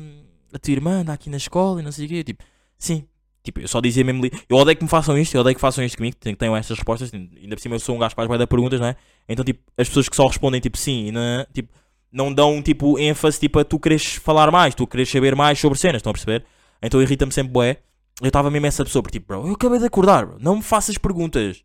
a 0.53 0.59
tua 0.59 0.73
irmã 0.73 1.01
anda 1.01 1.13
aqui 1.13 1.31
na 1.31 1.37
escola 1.37 1.81
e 1.81 1.85
não 1.85 1.93
sei 1.93 2.07
o 2.07 2.09
quê. 2.09 2.25
Tipo, 2.25 2.45
sim. 2.79 3.07
Tipo, 3.43 3.61
eu 3.61 3.67
só 3.67 3.81
dizia 3.81 4.05
mesmo 4.05 4.25
eu 4.49 4.57
odeio 4.57 4.77
que 4.77 4.85
me 4.85 4.89
façam 4.89 5.19
isto, 5.19 5.35
eu 5.35 5.41
odeio 5.41 5.57
que 5.57 5.61
façam 5.61 5.85
isto 5.85 5.97
comigo, 5.97 6.17
que 6.17 6.37
tenham 6.37 6.57
estas 6.57 6.77
respostas, 6.77 7.13
ainda 7.13 7.57
por 7.57 7.61
cima 7.61 7.75
eu 7.75 7.81
sou 7.81 7.97
um 7.97 7.99
gajo 7.99 8.15
que 8.15 8.25
faz 8.25 8.39
de 8.39 8.47
perguntas, 8.47 8.79
não 8.79 8.87
é? 8.87 8.97
Então, 9.29 9.45
tipo, 9.45 9.61
as 9.77 9.89
pessoas 9.89 10.09
que 10.09 10.15
só 10.15 10.29
respondem 10.29 10.61
tipo 10.61 10.79
sim 10.79 11.11
não, 11.11 11.45
tipo, 11.53 11.69
não 12.13 12.33
dão 12.33 12.63
tipo 12.63 12.97
ênfase 13.01 13.41
tipo, 13.41 13.59
a 13.59 13.65
tu 13.65 13.81
queres 13.81 14.15
falar 14.15 14.53
mais, 14.53 14.77
tu 14.77 14.87
queres 14.87 15.11
saber 15.11 15.35
mais 15.35 15.59
sobre 15.59 15.77
cenas, 15.77 15.97
estão 15.97 16.11
a 16.11 16.13
perceber? 16.13 16.45
Então 16.81 17.03
irrita-me 17.03 17.33
sempre 17.33 17.53
bué. 17.53 17.79
Eu 18.21 18.29
estava 18.29 18.49
mesmo 18.49 18.67
essa 18.67 18.85
pessoa, 18.85 19.03
porque 19.03 19.19
tipo, 19.19 19.27
bro, 19.27 19.49
eu 19.49 19.55
acabei 19.55 19.81
de 19.81 19.87
acordar, 19.87 20.25
bro, 20.25 20.37
não 20.41 20.57
me 20.57 20.63
faças 20.63 20.97
perguntas. 20.97 21.65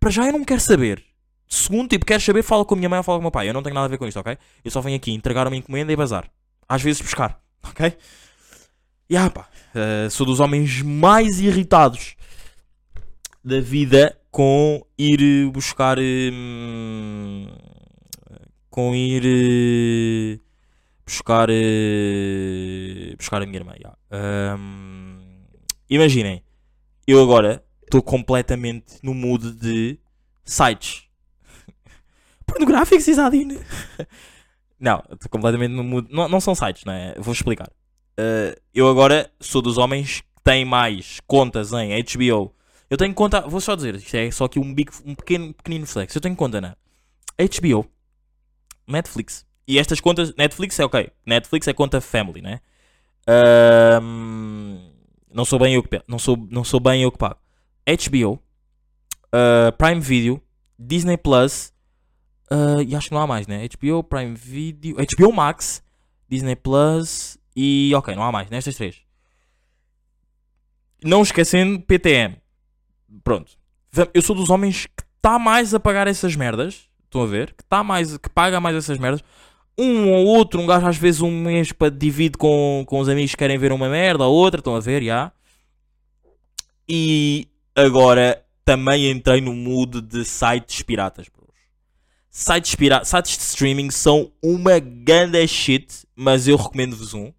Para 0.00 0.10
já 0.10 0.26
eu 0.26 0.32
não 0.32 0.44
quero 0.44 0.60
saber. 0.60 1.04
Segundo, 1.48 1.88
tipo, 1.88 2.04
queres 2.04 2.22
saber, 2.24 2.42
fala 2.42 2.64
com 2.64 2.74
a 2.74 2.76
minha 2.76 2.88
mãe 2.88 2.98
ou 2.98 3.02
fala 3.02 3.18
com 3.18 3.20
o 3.20 3.24
meu 3.24 3.30
pai. 3.30 3.48
Eu 3.48 3.54
não 3.54 3.62
tenho 3.62 3.74
nada 3.74 3.86
a 3.86 3.88
ver 3.88 3.98
com 3.98 4.06
isto, 4.06 4.20
ok? 4.20 4.36
Eu 4.64 4.70
só 4.70 4.80
venho 4.80 4.96
aqui 4.96 5.12
entregar 5.12 5.46
uma 5.46 5.56
encomenda 5.56 5.92
e 5.92 5.96
bazar. 5.96 6.30
Às 6.68 6.82
vezes 6.82 7.00
buscar, 7.00 7.40
ok? 7.64 7.96
E 9.10 9.16
ah, 9.16 9.30
pá, 9.30 9.48
eh, 9.74 10.08
sou 10.10 10.26
dos 10.26 10.38
homens 10.40 10.82
mais 10.82 11.40
irritados 11.40 12.14
da 13.42 13.60
vida 13.60 14.18
com 14.30 14.84
ir 14.98 15.46
eh, 15.46 15.50
buscar. 15.50 15.98
hum, 15.98 17.48
com 18.70 18.94
ir. 18.94 19.22
eh, 19.24 20.40
buscar. 21.06 21.48
eh, 21.50 23.14
buscar 23.16 23.42
a 23.42 23.46
minha 23.46 23.58
irmã. 23.58 23.74
Hum, 24.58 25.18
imaginem, 25.88 26.42
eu 27.06 27.22
agora 27.22 27.64
estou 27.84 28.02
completamente 28.02 28.98
no 29.02 29.14
mood 29.14 29.52
de 29.52 29.98
sites 30.44 31.07
pornográficos, 32.48 33.06
Isadine. 33.06 33.58
não, 34.80 35.02
estou 35.12 35.30
completamente 35.30 35.72
no 35.72 35.84
mood. 35.84 36.08
Não, 36.10 36.28
não 36.28 36.40
são 36.40 36.54
sites, 36.54 36.84
não 36.84 36.92
é? 36.92 37.14
Vou 37.18 37.32
explicar. 37.32 37.68
Uh, 38.18 38.58
eu 38.74 38.88
agora 38.88 39.30
sou 39.38 39.62
dos 39.62 39.78
homens 39.78 40.20
que 40.20 40.42
têm 40.42 40.64
mais 40.64 41.20
contas 41.26 41.72
em 41.72 42.02
HBO. 42.02 42.52
Eu 42.90 42.96
tenho 42.96 43.14
conta, 43.14 43.42
vou 43.42 43.60
só 43.60 43.76
dizer, 43.76 43.94
isto 43.94 44.16
é 44.16 44.30
só 44.30 44.46
aqui 44.46 44.58
um, 44.58 44.74
big, 44.74 44.90
um 45.04 45.14
pequeno, 45.14 45.54
pequenino 45.54 45.86
flex. 45.86 46.14
Eu 46.14 46.20
tenho 46.20 46.34
conta 46.34 46.60
na 46.60 46.76
HBO, 47.38 47.86
Netflix. 48.86 49.46
E 49.66 49.78
estas 49.78 50.00
contas, 50.00 50.34
Netflix 50.36 50.78
é 50.80 50.84
ok. 50.84 51.10
Netflix 51.26 51.68
é 51.68 51.74
conta 51.74 52.00
family, 52.00 52.40
né? 52.40 52.60
Não 55.32 55.44
sou 55.44 55.58
bem 55.58 55.74
eu 55.74 55.82
que, 55.82 56.02
não 56.08 56.18
sou, 56.18 56.36
não 56.50 56.64
sou 56.64 56.80
bem 56.80 57.02
eu 57.02 57.12
que 57.12 57.18
pago. 57.18 57.38
HBO, 57.86 58.40
uh, 59.26 59.72
Prime 59.76 60.00
Video, 60.00 60.42
Disney 60.78 61.16
Plus, 61.16 61.72
uh, 62.52 62.82
e 62.86 62.94
acho 62.94 63.08
que 63.08 63.14
não 63.14 63.22
há 63.22 63.26
mais, 63.26 63.46
né? 63.46 63.66
HBO, 63.68 64.02
Prime 64.02 64.34
Video, 64.34 64.96
HBO 64.96 65.32
Max, 65.32 65.82
Disney 66.28 66.56
Plus 66.56 67.38
e 67.56 67.92
ok, 67.94 68.14
não 68.14 68.22
há 68.22 68.32
mais, 68.32 68.50
nestas 68.50 68.76
três. 68.76 68.96
Não 71.02 71.22
esquecendo 71.22 71.80
PTM. 71.80 72.36
Pronto. 73.22 73.52
Eu 74.12 74.22
sou 74.22 74.34
dos 74.34 74.50
homens 74.50 74.86
que 74.86 75.02
está 75.16 75.38
mais 75.38 75.72
a 75.72 75.80
pagar 75.80 76.06
essas 76.06 76.36
merdas. 76.36 76.88
Estão 77.04 77.22
a 77.22 77.26
ver? 77.26 77.54
Que, 77.54 77.64
tá 77.64 77.82
mais, 77.82 78.16
que 78.18 78.28
paga 78.28 78.60
mais 78.60 78.76
essas 78.76 78.98
merdas. 78.98 79.22
Um 79.78 80.12
ou 80.12 80.26
outro, 80.26 80.60
um 80.60 80.66
gajo 80.66 80.86
às 80.86 80.96
vezes 80.96 81.20
um 81.20 81.30
mês 81.30 81.72
para 81.72 81.90
divide 81.90 82.36
com, 82.36 82.84
com 82.86 82.98
os 82.98 83.08
amigos 83.08 83.30
que 83.30 83.36
querem 83.36 83.56
ver 83.56 83.72
uma 83.72 83.88
merda, 83.88 84.24
ou 84.24 84.34
outra, 84.34 84.60
estão 84.60 84.74
a 84.74 84.80
ver, 84.80 85.02
já. 85.04 85.32
E 86.88 87.46
agora 87.76 88.44
também 88.64 89.10
entrei 89.10 89.40
no 89.40 89.54
mood 89.54 90.00
de 90.00 90.24
sites 90.24 90.82
piratas. 90.82 91.28
Sites, 92.30 92.76
sites 93.04 93.36
de 93.36 93.42
streaming 93.42 93.90
são 93.90 94.30
uma 94.42 94.78
ganda 94.78 95.44
shit, 95.46 96.06
mas 96.14 96.46
eu 96.46 96.56
recomendo-vos 96.56 97.14
um. 97.14 97.32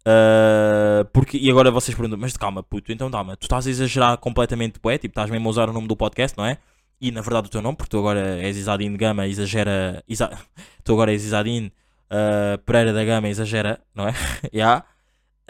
Uh, 0.00 1.04
porque, 1.12 1.36
e 1.36 1.50
agora 1.50 1.70
vocês 1.70 1.94
perguntam, 1.94 2.18
mas 2.18 2.36
calma, 2.36 2.62
puto, 2.62 2.90
então 2.90 3.10
calma, 3.10 3.36
tu 3.36 3.42
estás 3.42 3.66
a 3.66 3.70
exagerar 3.70 4.16
completamente, 4.18 4.80
bué, 4.80 4.96
tipo, 4.96 5.12
estás 5.12 5.30
mesmo 5.30 5.48
a 5.48 5.50
usar 5.50 5.68
o 5.68 5.72
nome 5.72 5.88
do 5.88 5.96
podcast, 5.96 6.36
não 6.36 6.46
é? 6.46 6.58
E 7.00 7.10
na 7.10 7.20
verdade 7.20 7.48
o 7.48 7.50
teu 7.50 7.62
nome, 7.62 7.76
porque 7.76 7.90
tu 7.90 7.98
agora 7.98 8.38
és 8.40 8.56
Isadine 8.56 8.96
Gama, 8.96 9.26
exagera. 9.26 10.02
Isa, 10.08 10.30
tu 10.84 10.92
agora 10.92 11.12
és 11.12 11.24
Isadine 11.24 11.72
uh, 12.10 12.58
Pereira 12.64 12.92
da 12.92 13.04
Gama, 13.04 13.28
exagera, 13.28 13.80
não 13.94 14.06
é? 14.08 14.14
Já. 14.52 14.84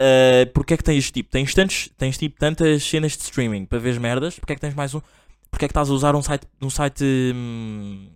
Uh, 0.01 0.51
porque 0.53 0.73
é 0.73 0.77
que 0.77 0.83
tens 0.83 1.11
tipo, 1.11 1.29
tens, 1.29 1.53
tantos, 1.53 1.89
tens 1.97 2.17
tipo 2.17 2.39
tantas 2.39 2.83
cenas 2.83 3.11
de 3.13 3.23
streaming 3.23 3.65
para 3.65 3.79
ver 3.79 3.99
merdas? 3.99 4.39
Porque 4.39 4.53
é 4.53 4.55
que 4.55 4.61
tens 4.61 4.73
mais 4.73 4.95
um? 4.95 5.01
Porque 5.49 5.65
é 5.65 5.67
que 5.67 5.71
estás 5.71 5.89
a 5.89 5.93
usar 5.93 6.15
um 6.15 6.23
site, 6.23 6.47
um 6.61 6.69
site 6.69 7.03
hum, 7.35 8.09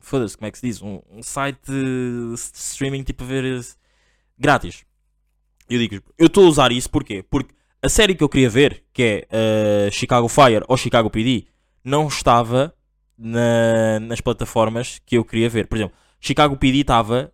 foda-se, 0.00 0.36
como 0.36 0.46
é 0.48 0.50
que 0.50 0.58
se 0.58 0.66
diz? 0.66 0.82
Um, 0.82 1.00
um 1.10 1.22
site 1.22 1.58
de 1.66 2.34
streaming 2.34 3.02
tipo 3.02 3.22
a 3.24 3.26
ver 3.26 3.44
eh, 3.44 3.60
grátis. 4.38 4.84
Eu 5.68 5.78
digo, 5.78 6.02
eu 6.18 6.26
estou 6.26 6.44
a 6.46 6.48
usar 6.48 6.72
isso 6.72 6.90
porquê? 6.90 7.22
Porque 7.22 7.54
a 7.82 7.88
série 7.88 8.14
que 8.14 8.24
eu 8.24 8.28
queria 8.28 8.50
ver, 8.50 8.82
que 8.92 9.26
é 9.30 9.86
uh, 9.88 9.92
Chicago 9.92 10.28
Fire 10.28 10.64
ou 10.68 10.76
Chicago 10.76 11.08
PD, 11.08 11.46
não 11.84 12.08
estava 12.08 12.74
na- 13.16 14.00
nas 14.00 14.20
plataformas 14.20 15.00
que 15.06 15.16
eu 15.16 15.24
queria 15.24 15.48
ver. 15.48 15.66
Por 15.68 15.76
exemplo, 15.76 15.96
Chicago 16.20 16.56
PD 16.56 16.80
estava 16.80 17.32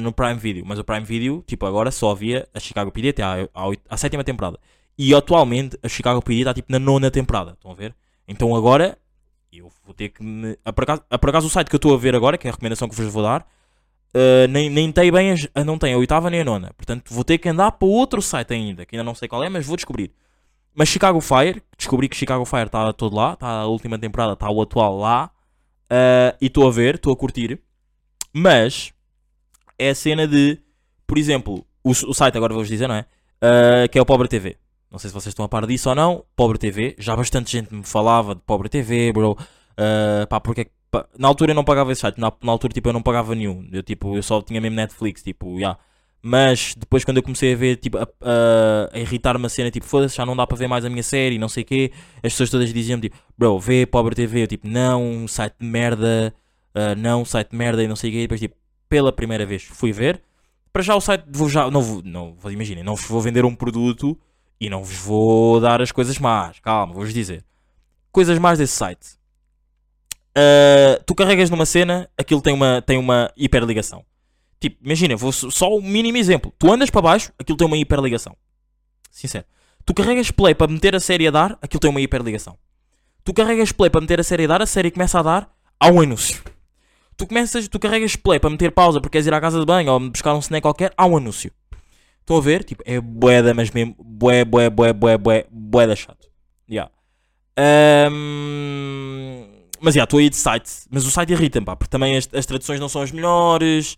no 0.00 0.12
Prime 0.12 0.36
Video, 0.36 0.64
mas 0.64 0.78
o 0.78 0.84
Prime 0.84 1.04
Video, 1.04 1.42
tipo, 1.46 1.66
agora 1.66 1.90
só 1.90 2.10
havia 2.12 2.46
a 2.54 2.60
Chicago 2.60 2.92
PD 2.92 3.08
até 3.08 3.22
à 3.88 3.96
sétima 3.96 4.22
temporada. 4.22 4.58
E 4.96 5.12
atualmente 5.14 5.76
a 5.82 5.88
Chicago 5.88 6.22
PD 6.22 6.40
está 6.42 6.54
tipo 6.54 6.70
na 6.70 6.78
nona 6.78 7.10
temporada. 7.10 7.52
Estão 7.52 7.70
a 7.72 7.74
ver? 7.74 7.94
Então 8.28 8.54
agora 8.54 8.96
eu 9.52 9.70
vou 9.84 9.94
ter 9.94 10.08
que 10.10 10.22
me. 10.22 10.56
ah, 10.64 10.72
Por 10.72 10.84
acaso, 10.84 11.02
ah, 11.10 11.18
por 11.18 11.30
acaso 11.30 11.46
o 11.46 11.50
site 11.50 11.68
que 11.68 11.74
eu 11.74 11.78
estou 11.78 11.94
a 11.94 11.98
ver 11.98 12.14
agora, 12.14 12.38
que 12.38 12.46
é 12.46 12.50
a 12.50 12.52
recomendação 12.52 12.88
que 12.88 12.94
vos 12.96 13.12
vou 13.12 13.22
dar, 13.22 13.46
ah, 14.14 14.46
nem, 14.48 14.70
nem 14.70 14.92
tem 14.92 15.12
bem 15.12 15.32
as, 15.32 15.48
não 15.64 15.78
tem 15.78 15.94
a 15.94 15.98
oitava 15.98 16.30
nem 16.30 16.40
a 16.40 16.44
nona. 16.44 16.72
Portanto, 16.76 17.12
vou 17.14 17.24
ter 17.24 17.38
que 17.38 17.48
andar 17.48 17.72
para 17.72 17.88
outro 17.88 18.22
site 18.22 18.52
ainda, 18.54 18.86
que 18.86 18.96
ainda 18.96 19.04
não 19.04 19.14
sei 19.14 19.28
qual 19.28 19.44
é, 19.44 19.48
mas 19.48 19.66
vou 19.66 19.76
descobrir. 19.76 20.12
Mas 20.74 20.88
Chicago 20.88 21.20
Fire, 21.20 21.62
descobri 21.78 22.08
que 22.08 22.16
Chicago 22.16 22.44
Fire 22.46 22.66
está 22.66 22.92
todo 22.92 23.16
lá, 23.16 23.34
está 23.34 23.48
a 23.48 23.66
última 23.66 23.98
temporada, 23.98 24.34
está 24.34 24.50
o 24.50 24.62
atual 24.62 24.98
lá. 24.98 25.30
ah, 25.90 26.36
e 26.40 26.46
estou 26.46 26.68
a 26.68 26.72
ver, 26.72 26.96
estou 26.96 27.12
a 27.12 27.16
curtir. 27.16 27.60
Mas 28.34 28.92
é 29.78 29.90
a 29.90 29.94
cena 29.94 30.26
de, 30.28 30.58
por 31.06 31.18
exemplo, 31.18 31.66
o, 31.84 31.90
o 31.90 32.14
site 32.14 32.36
agora 32.36 32.54
vou-vos 32.54 32.68
dizer, 32.68 32.88
não 32.88 32.94
é? 32.96 33.06
Ah, 33.40 33.88
que 33.88 33.98
é 33.98 34.02
o 34.02 34.06
Pobre 34.06 34.28
TV. 34.28 34.56
Não 34.92 34.98
sei 34.98 35.08
se 35.08 35.14
vocês 35.14 35.32
estão 35.32 35.44
a 35.44 35.48
par 35.48 35.66
disso 35.66 35.88
ou 35.88 35.94
não. 35.94 36.24
Pobre 36.36 36.58
TV. 36.58 36.94
Já 36.98 37.16
bastante 37.16 37.50
gente 37.50 37.74
me 37.74 37.82
falava 37.82 38.34
de 38.34 38.42
Pobre 38.42 38.68
TV, 38.68 39.10
bro. 39.12 39.36
Ah, 39.76 40.26
pá, 40.28 40.38
porque 40.38 40.60
é 40.60 40.64
que- 40.66 40.70
pá, 40.90 41.06
na 41.18 41.26
altura 41.28 41.52
eu 41.52 41.54
não 41.54 41.64
pagava 41.64 41.90
esse 41.92 42.02
site. 42.02 42.20
Na, 42.20 42.30
na 42.42 42.52
altura, 42.52 42.74
tipo, 42.74 42.88
eu 42.90 42.92
não 42.92 43.02
pagava 43.02 43.34
nenhum. 43.34 43.66
Eu, 43.72 43.82
tipo, 43.82 44.14
eu 44.16 44.22
só 44.22 44.42
tinha 44.42 44.60
mesmo 44.60 44.76
Netflix, 44.76 45.22
tipo, 45.22 45.58
já. 45.58 45.78
Mas 46.24 46.74
depois, 46.76 47.04
quando 47.04 47.16
eu 47.16 47.22
comecei 47.22 47.52
a 47.54 47.56
ver, 47.56 47.76
tipo, 47.76 47.96
a, 47.98 48.02
a- 48.02 48.90
a 48.92 48.98
irritar-me 49.00 49.44
a 49.46 49.48
cena, 49.48 49.70
tipo, 49.70 49.86
foda-se, 49.86 50.16
já 50.16 50.24
não 50.26 50.36
dá 50.36 50.46
para 50.46 50.56
ver 50.58 50.68
mais 50.68 50.84
a 50.84 50.90
minha 50.90 51.02
série, 51.02 51.38
não 51.38 51.48
sei 51.48 51.62
o 51.62 51.66
quê. 51.66 51.90
As 52.16 52.32
pessoas 52.32 52.50
todas 52.50 52.72
diziam-me, 52.72 53.00
tipo, 53.02 53.16
bro, 53.36 53.58
vê 53.58 53.86
Pobre 53.86 54.14
TV. 54.14 54.42
Eu, 54.42 54.46
tipo, 54.46 54.68
não, 54.68 55.26
site 55.26 55.54
de 55.58 55.66
merda, 55.66 56.34
ah, 56.74 56.94
não, 56.94 57.24
site 57.24 57.50
de 57.50 57.56
merda 57.56 57.82
e 57.82 57.88
não 57.88 57.96
sei 57.96 58.10
o 58.10 58.12
quê. 58.12 58.18
E 58.18 58.22
depois, 58.22 58.40
tipo, 58.40 58.54
pela 58.90 59.10
primeira 59.10 59.46
vez 59.46 59.62
fui 59.64 59.90
ver. 59.90 60.20
Para 60.72 60.82
já 60.82 60.94
o 60.94 61.00
site, 61.00 61.24
vou 61.28 61.48
já, 61.48 61.70
não 61.70 61.80
vou, 61.82 62.02
não, 62.04 62.36
imaginem, 62.50 62.84
não 62.84 62.94
vou 62.94 63.20
vender 63.22 63.44
um 63.44 63.54
produto 63.54 64.18
e 64.62 64.70
não 64.70 64.84
vos 64.84 64.96
vou 64.96 65.60
dar 65.60 65.82
as 65.82 65.90
coisas 65.90 66.18
más. 66.18 66.60
Calma, 66.60 66.94
vou-vos 66.94 67.12
dizer. 67.12 67.44
Coisas 68.12 68.38
más 68.38 68.58
desse 68.58 68.74
site. 68.74 69.18
Ah, 70.34 71.00
tu 71.04 71.14
carregas 71.14 71.50
numa 71.50 71.66
cena, 71.66 72.08
aquilo 72.16 72.40
tem 72.40 72.54
uma, 72.54 72.80
tem 72.80 72.96
uma 72.96 73.32
hiperligação. 73.36 74.04
Tipo, 74.60 74.76
imagina, 74.84 75.16
vou 75.16 75.32
só 75.32 75.76
um 75.76 75.82
mínimo 75.82 76.16
exemplo. 76.16 76.54
Tu 76.56 76.70
andas 76.70 76.90
para 76.90 77.02
baixo, 77.02 77.32
aquilo 77.38 77.58
tem 77.58 77.66
uma 77.66 77.76
hiperligação. 77.76 78.36
Sincero. 79.10 79.44
Tu 79.84 79.92
carregas 79.92 80.30
play 80.30 80.54
para 80.54 80.70
meter 80.70 80.94
a 80.94 81.00
série 81.00 81.26
a 81.26 81.30
dar, 81.32 81.58
aquilo 81.60 81.80
tem 81.80 81.90
uma 81.90 82.00
hiperligação. 82.00 82.56
Tu 83.24 83.34
carregas 83.34 83.72
play 83.72 83.90
para 83.90 84.00
meter 84.00 84.20
a 84.20 84.22
série 84.22 84.44
a 84.44 84.46
dar, 84.46 84.62
a 84.62 84.66
série 84.66 84.92
começa 84.92 85.18
a 85.18 85.22
dar, 85.22 85.52
há 85.80 85.88
um 85.88 86.00
anúncio. 86.00 86.40
Tu, 87.16 87.26
começas, 87.26 87.66
tu 87.66 87.80
carregas 87.80 88.14
play 88.14 88.38
para 88.38 88.50
meter 88.50 88.70
pausa 88.70 89.00
porque 89.00 89.14
queres 89.14 89.26
ir 89.26 89.34
à 89.34 89.40
casa 89.40 89.58
de 89.58 89.66
banho 89.66 89.92
ou 89.92 90.00
buscar 90.00 90.34
um 90.34 90.38
snack 90.38 90.62
qualquer, 90.62 90.92
há 90.96 91.06
um 91.06 91.16
anúncio. 91.16 91.52
Estão 92.22 92.36
a 92.36 92.40
ver? 92.40 92.62
Tipo, 92.64 92.82
é 92.86 93.00
boeda, 93.00 93.52
mas 93.52 93.70
mesmo, 93.70 93.96
bué, 93.98 94.44
bué, 94.44 94.70
bué, 94.70 94.92
bué, 94.92 95.18
bué, 95.18 95.46
bué 95.50 95.96
chato. 95.96 96.28
Yeah. 96.70 96.90
Ahm, 97.58 99.46
mas 99.80 99.94
já, 99.94 100.04
estou 100.04 100.18
aí 100.20 100.30
de 100.30 100.36
site. 100.36 100.70
Mas 100.90 101.04
o 101.04 101.10
site 101.10 101.32
irrita-me, 101.32 101.66
pá, 101.66 101.74
porque 101.76 101.90
também 101.90 102.16
as, 102.16 102.28
as 102.32 102.46
traduções 102.46 102.78
não 102.80 102.88
são 102.88 103.02
as 103.02 103.10
melhores. 103.12 103.96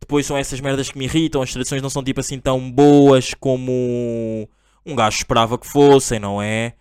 Depois 0.00 0.26
são 0.26 0.36
essas 0.36 0.60
merdas 0.60 0.90
que 0.90 0.98
me 0.98 1.04
irritam. 1.06 1.42
As 1.42 1.50
traduções 1.52 1.82
não 1.82 1.90
são 1.90 2.04
tipo 2.04 2.20
assim 2.20 2.38
tão 2.38 2.70
boas 2.70 3.32
como 3.34 3.72
um 4.86 4.94
gajo 4.94 5.16
esperava 5.18 5.58
que 5.58 5.66
fossem, 5.66 6.18
não 6.20 6.40
é? 6.42 6.74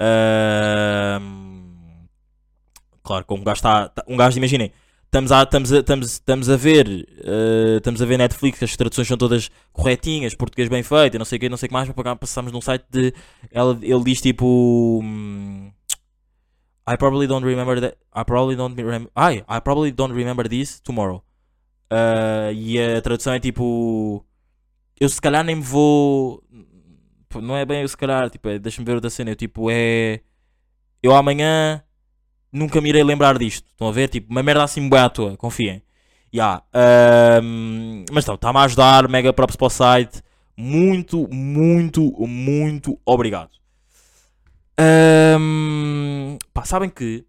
Ahm, 0.00 2.06
claro, 3.02 3.24
como 3.26 3.42
um 3.42 3.44
gajo 3.44 3.58
está. 3.58 3.88
tá- 3.88 4.04
Um 4.08 4.16
gajo, 4.16 4.38
imaginem, 4.38 4.72
estamos 5.10 5.32
a, 5.32 5.42
estamos 5.42 5.72
a, 5.72 5.78
estamos, 5.80 6.06
estamos 6.12 6.48
a 6.48 6.56
ver. 6.56 6.86
eh, 7.24 7.76
estamos 7.78 8.00
a 8.00 8.06
ver 8.06 8.16
Netflix, 8.16 8.62
as 8.62 8.76
traduções 8.76 9.08
são 9.08 9.16
todas 9.18 9.50
corretinhas, 9.72 10.34
português 10.34 10.68
bem 10.68 10.82
feito, 10.82 11.18
não 11.18 11.24
sei 11.24 11.36
o 11.36 11.40
que, 11.40 11.48
não 11.48 11.56
sei 11.56 11.68
que 11.68 11.72
mais, 11.72 11.90
para 11.90 12.04
cá 12.04 12.16
passamos 12.16 12.52
num 12.52 12.60
site 12.60 12.84
de. 12.90 13.12
Ela, 13.50 13.78
ele 13.82 14.04
diz 14.04 14.20
tipo. 14.20 15.00
hum, 15.02 15.70
I 16.88 16.96
probably 16.96 17.26
don't 17.26 17.44
remember 17.44 17.80
that. 17.80 17.96
I 18.14 18.24
probably 18.24 18.56
don't 18.56 18.74
remember. 18.76 19.10
I, 19.16 19.44
I 19.48 19.60
probably 19.60 19.92
don't 19.92 20.14
remember 20.14 20.48
this 20.48 20.80
tomorrow. 20.80 21.22
Uh, 21.92 22.52
e 22.54 22.80
a 22.80 23.02
tradução 23.02 23.32
é 23.34 23.40
tipo. 23.40 24.24
Eu 24.98 25.08
se 25.08 25.20
calhar 25.20 25.44
nem 25.44 25.56
me 25.56 25.62
vou. 25.62 26.42
Não 27.34 27.56
é 27.56 27.64
bem 27.64 27.82
eu 27.82 27.88
se 27.88 27.96
calhar, 27.96 28.28
tipo, 28.28 28.48
é, 28.48 28.58
deixa-me 28.58 28.84
ver 28.86 28.94
outra 28.94 29.10
cena. 29.10 29.30
Eu 29.30 29.36
tipo, 29.36 29.70
é. 29.70 30.20
Eu 31.02 31.14
amanhã 31.14 31.82
nunca 32.52 32.80
me 32.80 32.88
irei 32.88 33.02
lembrar 33.02 33.38
disto. 33.38 33.66
Estão 33.70 33.88
a 33.88 33.92
ver? 33.92 34.08
Tipo, 34.08 34.30
uma 34.30 34.42
merda 34.42 34.64
assim 34.64 34.88
boa 34.88 35.04
à 35.04 35.10
toa, 35.10 35.36
confiem. 35.36 35.82
Ya, 36.32 36.62
ahm, 36.72 38.04
mas 38.12 38.24
então, 38.24 38.36
está-me 38.36 38.58
a 38.58 38.62
ajudar. 38.62 39.08
Mega 39.08 39.32
props 39.32 39.56
para 39.56 39.66
o 39.66 39.70
site. 39.70 40.22
Muito, 40.56 41.28
muito, 41.32 42.12
muito 42.26 42.98
obrigado. 43.04 43.50
Ahm, 44.78 46.38
pá, 46.52 46.64
sabem 46.64 46.88
que 46.88 47.24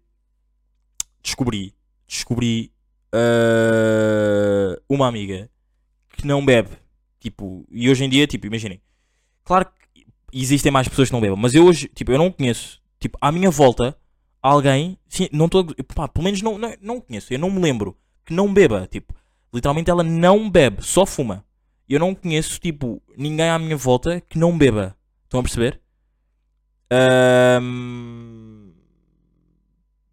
descobri, 1.22 1.74
descobri 2.06 2.72
ah, 3.12 4.78
uma 4.88 5.06
amiga 5.06 5.50
que 6.16 6.26
não 6.26 6.44
bebe. 6.44 6.70
Tipo, 7.20 7.64
e 7.70 7.88
hoje 7.88 8.04
em 8.04 8.08
dia, 8.08 8.26
tipo, 8.26 8.46
imaginem. 8.46 8.80
Claro 9.44 9.66
que 9.66 10.06
existem 10.32 10.72
mais 10.72 10.88
pessoas 10.88 11.08
que 11.08 11.12
não 11.12 11.20
bebam, 11.20 11.36
mas 11.36 11.54
eu 11.54 11.64
hoje, 11.64 11.88
tipo, 11.94 12.10
eu 12.10 12.18
não 12.18 12.32
conheço. 12.32 12.80
Tipo, 12.98 13.18
à 13.20 13.30
minha 13.30 13.50
volta, 13.50 13.96
alguém, 14.42 14.98
sim, 15.08 15.28
não 15.32 15.46
estou, 15.46 15.64
pá, 15.94 16.08
pelo 16.08 16.24
menos 16.24 16.42
não, 16.42 16.58
não, 16.58 16.74
não 16.80 17.00
conheço, 17.00 17.32
eu 17.32 17.38
não 17.38 17.50
me 17.50 17.60
lembro 17.60 17.96
que 18.24 18.34
não 18.34 18.52
beba. 18.52 18.86
Tipo, 18.90 19.14
literalmente 19.54 19.90
ela 19.90 20.02
não 20.02 20.50
bebe, 20.50 20.82
só 20.82 21.06
fuma. 21.06 21.44
Eu 21.88 22.00
não 22.00 22.14
conheço, 22.14 22.58
tipo, 22.60 23.02
ninguém 23.16 23.48
à 23.48 23.58
minha 23.58 23.76
volta 23.76 24.20
que 24.20 24.38
não 24.38 24.56
beba. 24.56 24.96
Estão 25.24 25.40
a 25.40 25.42
perceber? 25.42 25.80
Ahm, 26.90 28.72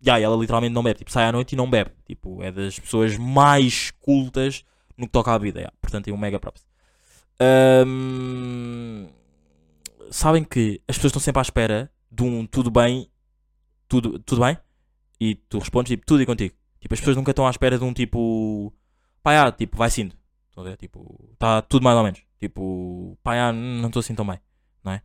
Ya, 0.02 0.18
ela 0.20 0.36
literalmente 0.38 0.74
não 0.74 0.82
bebe. 0.84 1.00
Tipo, 1.00 1.12
sai 1.12 1.26
à 1.26 1.32
noite 1.32 1.54
e 1.54 1.56
não 1.56 1.70
bebe. 1.70 1.92
Tipo, 2.06 2.42
é 2.42 2.52
das 2.52 2.80
pessoas 2.80 3.18
mais 3.18 3.92
cultas 4.00 4.64
no 4.98 5.06
que 5.06 5.12
toca 5.12 5.34
à 5.34 5.38
vida. 5.38 5.62
ya. 5.62 5.72
Portanto, 5.82 6.06
tem 6.06 6.14
um 6.14 6.18
mega 6.18 6.40
props. 6.40 6.66
Ahm, 7.40 9.08
sabem 10.10 10.44
que 10.44 10.82
as 10.88 10.96
pessoas 10.98 11.12
estão 11.12 11.22
sempre 11.22 11.40
à 11.40 11.42
espera 11.42 11.92
de 12.12 12.24
um 12.24 12.46
tudo 12.46 12.72
bem, 12.72 13.10
tudo, 13.90 14.20
tudo 14.20 14.42
bem? 14.42 14.58
E 15.20 15.36
tu 15.36 15.60
respondes 15.60 15.90
tipo, 15.90 16.06
tudo 16.06 16.22
e 16.24 16.26
contigo. 16.26 16.56
Tipo, 16.80 16.94
as 16.94 17.00
pessoas 17.02 17.18
nunca 17.18 17.32
estão 17.32 17.46
à 17.46 17.50
espera 17.50 17.78
de 17.78 17.84
um 17.84 17.92
tipo, 17.92 18.74
pá, 19.22 19.34
já, 19.34 19.52
tipo, 19.52 19.76
vai 19.76 19.90
sim. 19.90 20.12
Estão 20.50 20.64
a 20.64 20.70
ver? 20.70 20.78
Tipo, 20.78 21.30
está 21.34 21.62
tudo 21.62 21.84
mais 21.84 21.98
ou 21.98 22.04
menos. 22.04 22.22
Tipo, 22.40 23.18
pá, 23.22 23.36
já, 23.36 23.52
não 23.52 23.88
estou 23.88 24.00
assim 24.00 24.16
tão 24.16 24.26
bem. 24.26 24.40
Não 24.84 24.94
é? 24.94 25.02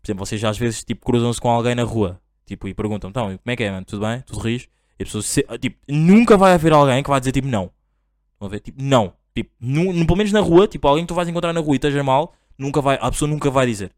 Por 0.00 0.06
exemplo, 0.06 0.24
vocês 0.24 0.42
às 0.44 0.56
vezes 0.56 0.82
tipo, 0.84 1.04
cruzam-se 1.04 1.38
com 1.40 1.50
alguém 1.50 1.74
na 1.74 1.82
rua. 1.82 2.18
Tipo, 2.46 2.66
e 2.66 2.72
perguntam, 2.72 3.10
então, 3.10 3.24
como 3.26 3.40
é 3.46 3.56
que 3.56 3.64
é, 3.64 3.70
mano? 3.70 3.84
Tudo 3.84 4.06
bem? 4.06 4.22
Tudo 4.22 4.38
ris? 4.40 4.68
E 4.98 5.02
as 5.02 5.08
pessoas, 5.08 5.26
se- 5.26 5.46
tipo, 5.60 5.76
nunca 5.86 6.36
vai 6.38 6.54
haver 6.54 6.72
alguém 6.72 7.02
que 7.02 7.10
vai 7.10 7.20
dizer 7.20 7.32
tipo, 7.32 7.46
não. 7.48 7.70
Estão 8.32 8.46
a 8.46 8.50
ver? 8.50 8.60
Tipo, 8.60 8.82
não. 8.82 9.12
Tipo, 9.34 9.50
nu- 9.60 10.06
pelo 10.06 10.16
menos 10.16 10.32
na 10.32 10.40
rua, 10.40 10.66
tipo, 10.66 10.88
alguém 10.88 11.04
que 11.04 11.08
tu 11.08 11.14
vais 11.14 11.28
encontrar 11.28 11.52
na 11.52 11.60
rua 11.60 11.74
e 11.74 11.76
esteja 11.76 12.02
mal, 12.02 12.34
nunca 12.56 12.80
vai, 12.80 12.96
a 13.00 13.10
pessoa 13.10 13.28
nunca 13.28 13.50
vai 13.50 13.66
dizer. 13.66 13.92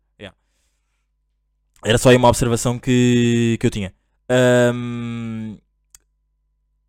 Era 1.82 1.96
só 1.96 2.10
aí 2.10 2.16
uma 2.16 2.28
observação 2.28 2.78
que, 2.78 3.56
que 3.58 3.66
eu 3.66 3.70
tinha. 3.70 3.94
Ahm, 4.30 5.56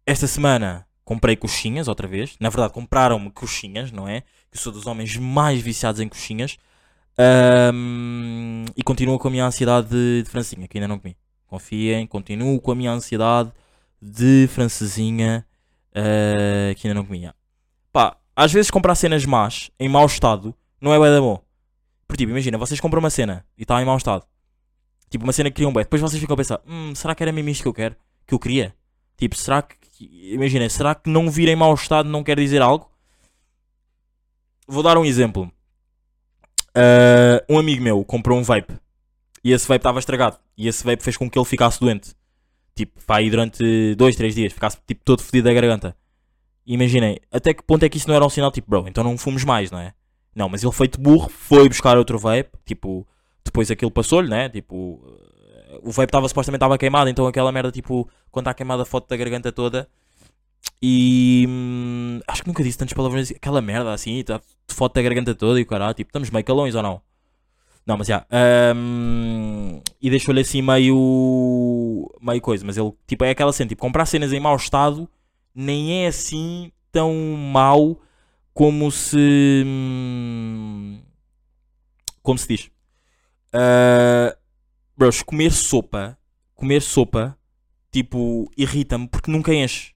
esta 0.06 0.27
semana 0.27 0.86
comprei 1.04 1.36
coxinhas 1.36 1.88
outra 1.88 2.08
vez. 2.08 2.36
Na 2.39 2.49
verdade, 2.49 2.73
compraram-me 2.73 3.32
coxinhas, 3.32 3.91
não 3.91 4.08
é? 4.08 4.21
Que 4.51 4.58
sou 4.58 4.71
dos 4.71 4.86
homens 4.86 5.17
mais 5.17 5.60
viciados 5.60 5.99
em 5.99 6.08
coxinhas. 6.08 6.58
Ahm, 7.17 8.65
e 8.77 8.84
continuo 8.84 9.17
com 9.17 9.27
a 9.27 9.32
minha 9.32 9.45
ansiedade 9.45 9.89
de, 9.89 10.23
de 10.23 10.30
francesinha, 10.30 10.67
que 10.67 10.77
ainda 10.77 10.88
não 10.88 10.99
comi. 10.99 11.17
Confiem, 11.47 12.08
continuo 12.08 12.62
com 12.62 12.71
a 12.71 12.75
minha 12.75 12.91
ansiedade 12.91 13.51
de 14.01 14.47
francesinha, 14.47 15.45
ah, 15.93 16.73
que 16.75 16.88
ainda 16.88 16.99
não 16.99 17.06
comi. 17.06 17.19
yeah. 17.19 17.38
Pá, 17.91 18.17
às 18.36 18.51
vezes 18.51 18.71
comprar 18.71 18.95
cenas 18.95 19.25
más, 19.25 19.69
em 19.80 19.89
mau 19.89 20.06
estado, 20.06 20.56
não 20.80 20.93
é 20.93 20.97
bué 20.97 21.12
da 21.12 21.19
bom. 21.19 21.43
Porque 22.08 22.23
tipo, 22.23 22.32
imagina, 22.32 22.58
vocês 22.58 22.80
compram 22.80 22.99
uma 22.99 23.10
cena 23.10 23.45
e 23.58 23.63
está 23.63 23.82
em 23.82 23.86
mau 23.86 23.97
estado. 23.97 24.25
Tipo, 25.12 25.26
uma 25.26 25.34
cena 25.34 25.52
que 25.52 25.58
queriam 25.58 25.71
bem. 25.71 25.84
Depois 25.84 26.02
vocês 26.02 26.19
ficam 26.19 26.34
a 26.34 26.38
pensar, 26.38 26.62
hum, 26.65 26.95
será 26.95 27.13
que 27.13 27.21
era 27.21 27.32
mesmo 27.32 27.50
isto 27.50 27.62
que 27.62 27.67
eu 27.67 27.74
quero? 27.74 27.95
Que 28.26 28.34
eu 28.34 28.39
queria? 28.39 28.74
Tipo, 29.17 29.36
será 29.36 29.62
que. 29.62 29.78
Imagina, 30.34 30.67
será 30.67 30.95
que 30.95 31.10
não 31.10 31.30
vir 31.30 31.47
em 31.50 31.56
mau 31.56 31.74
estado 31.76 32.10
não 32.10 32.24
quer 32.24 32.39
dizer 32.39 32.62
algo? 32.62 32.89
Vou 34.67 34.82
dar 34.82 34.97
um 34.97 35.06
exemplo. 35.06 35.52
Ah, 36.74 37.43
um 37.50 37.60
amigo 37.60 37.84
meu 37.84 38.04
comprou 38.04 38.38
um 38.39 38.43
vape 38.43 38.74
e 39.43 39.52
esse 39.52 39.67
vape 39.67 39.80
estava 39.80 40.00
estragado. 40.00 40.38
E 40.58 40.67
esse 40.67 40.84
vape 40.84 41.04
fez 41.04 41.17
com 41.17 41.30
que 41.30 41.38
ele 41.38 41.45
ficasse 41.45 41.80
doente. 41.80 42.15
Tipo, 42.76 43.00
vai 43.06 43.30
durante 43.30 43.95
dois, 43.95 44.15
três 44.15 44.34
dias, 44.34 44.54
ficasse 44.54 44.78
tipo 44.88 45.02
todo 45.04 45.21
fedido 45.21 45.50
da 45.50 45.54
garganta. 45.54 45.95
Imaginem, 46.65 47.19
até 47.32 47.54
que 47.54 47.63
ponto 47.63 47.84
é 47.84 47.89
que 47.89 47.97
isso 47.97 48.08
não 48.08 48.15
era 48.15 48.26
um 48.26 48.30
sinal 48.30 48.52
tipo, 48.52 48.69
bro, 48.69 48.88
então 48.88 49.04
não 49.04 49.17
fumes 49.17 49.43
mais, 49.43 49.71
não 49.71 49.80
é? 49.80 49.93
Não, 50.34 50.47
mas 50.47 50.63
ele 50.63 50.71
feito 50.71 51.02
burro, 51.02 51.30
foi 51.30 51.67
buscar 51.67 51.97
outro 51.97 52.17
vape, 52.17 52.52
tipo, 52.65 53.06
depois 53.43 53.69
aquilo 53.71 53.91
passou-lhe, 53.91 54.30
né? 54.30 54.49
Tipo, 54.49 54.99
eh, 55.69 55.80
o 55.84 55.91
vape 55.91 56.10
estava 56.10 56.27
supostamente 56.27 56.58
estava 56.58 56.77
queimado, 56.77 57.10
então 57.10 57.27
aquela 57.27 57.51
merda, 57.51 57.71
tipo, 57.71 58.08
quando 58.32 58.45
está 58.45 58.54
queimada 58.54 58.84
a 58.84 58.86
foto 58.86 59.08
da 59.10 59.17
garganta 59.17 59.51
toda. 59.51 59.88
E 60.82 61.45
hum, 61.47 62.19
acho 62.27 62.41
que 62.43 62.47
nunca 62.47 62.63
disse 62.63 62.77
tantas 62.77 62.93
palavras, 62.93 63.32
aquela 63.32 63.62
merda 63.62 63.93
assim, 63.93 64.23
tá, 64.23 64.41
foto 64.67 64.95
da 64.95 65.01
garganta 65.01 65.36
toda 65.36 65.60
e 65.60 65.63
o 65.63 65.65
caralho, 65.65 65.93
tipo, 65.93 66.10
estamos 66.10 66.30
meio 66.30 66.45
calões 66.45 66.75
ou 66.75 66.84
não? 66.84 67.01
Não, 67.86 67.97
mas 67.97 68.08
já. 68.08 68.25
hum, 68.75 69.82
e 70.01 70.10
deixou-lhe 70.10 70.41
assim 70.41 70.62
meio. 70.62 72.10
meio 72.21 72.41
coisa, 72.41 72.65
mas 72.65 72.77
ele, 72.77 72.91
tipo, 73.08 73.23
é 73.25 73.32
aquela 73.32 73.51
cena, 73.54 73.69
tipo, 73.69 73.82
comprar 73.82 74.06
cenas 74.06 74.32
em 74.34 74.39
mau 74.39 74.56
estado 74.56 75.10
nem 75.54 76.04
é 76.04 76.08
assim 76.08 76.71
tão 76.91 77.13
mau 77.13 77.99
como 78.54 78.91
se. 78.91 79.63
hum, 79.65 80.99
como 82.21 82.38
se 82.38 82.47
diz. 82.47 82.71
Ah, 83.54 84.36
bros, 84.98 85.22
comer 85.22 85.52
sopa, 85.52 86.18
comer 86.56 86.82
sopa, 86.82 87.38
tipo, 87.92 88.50
irrita-me 88.58 89.08
porque 89.08 89.32
nunca 89.32 89.54
enche. 89.54 89.94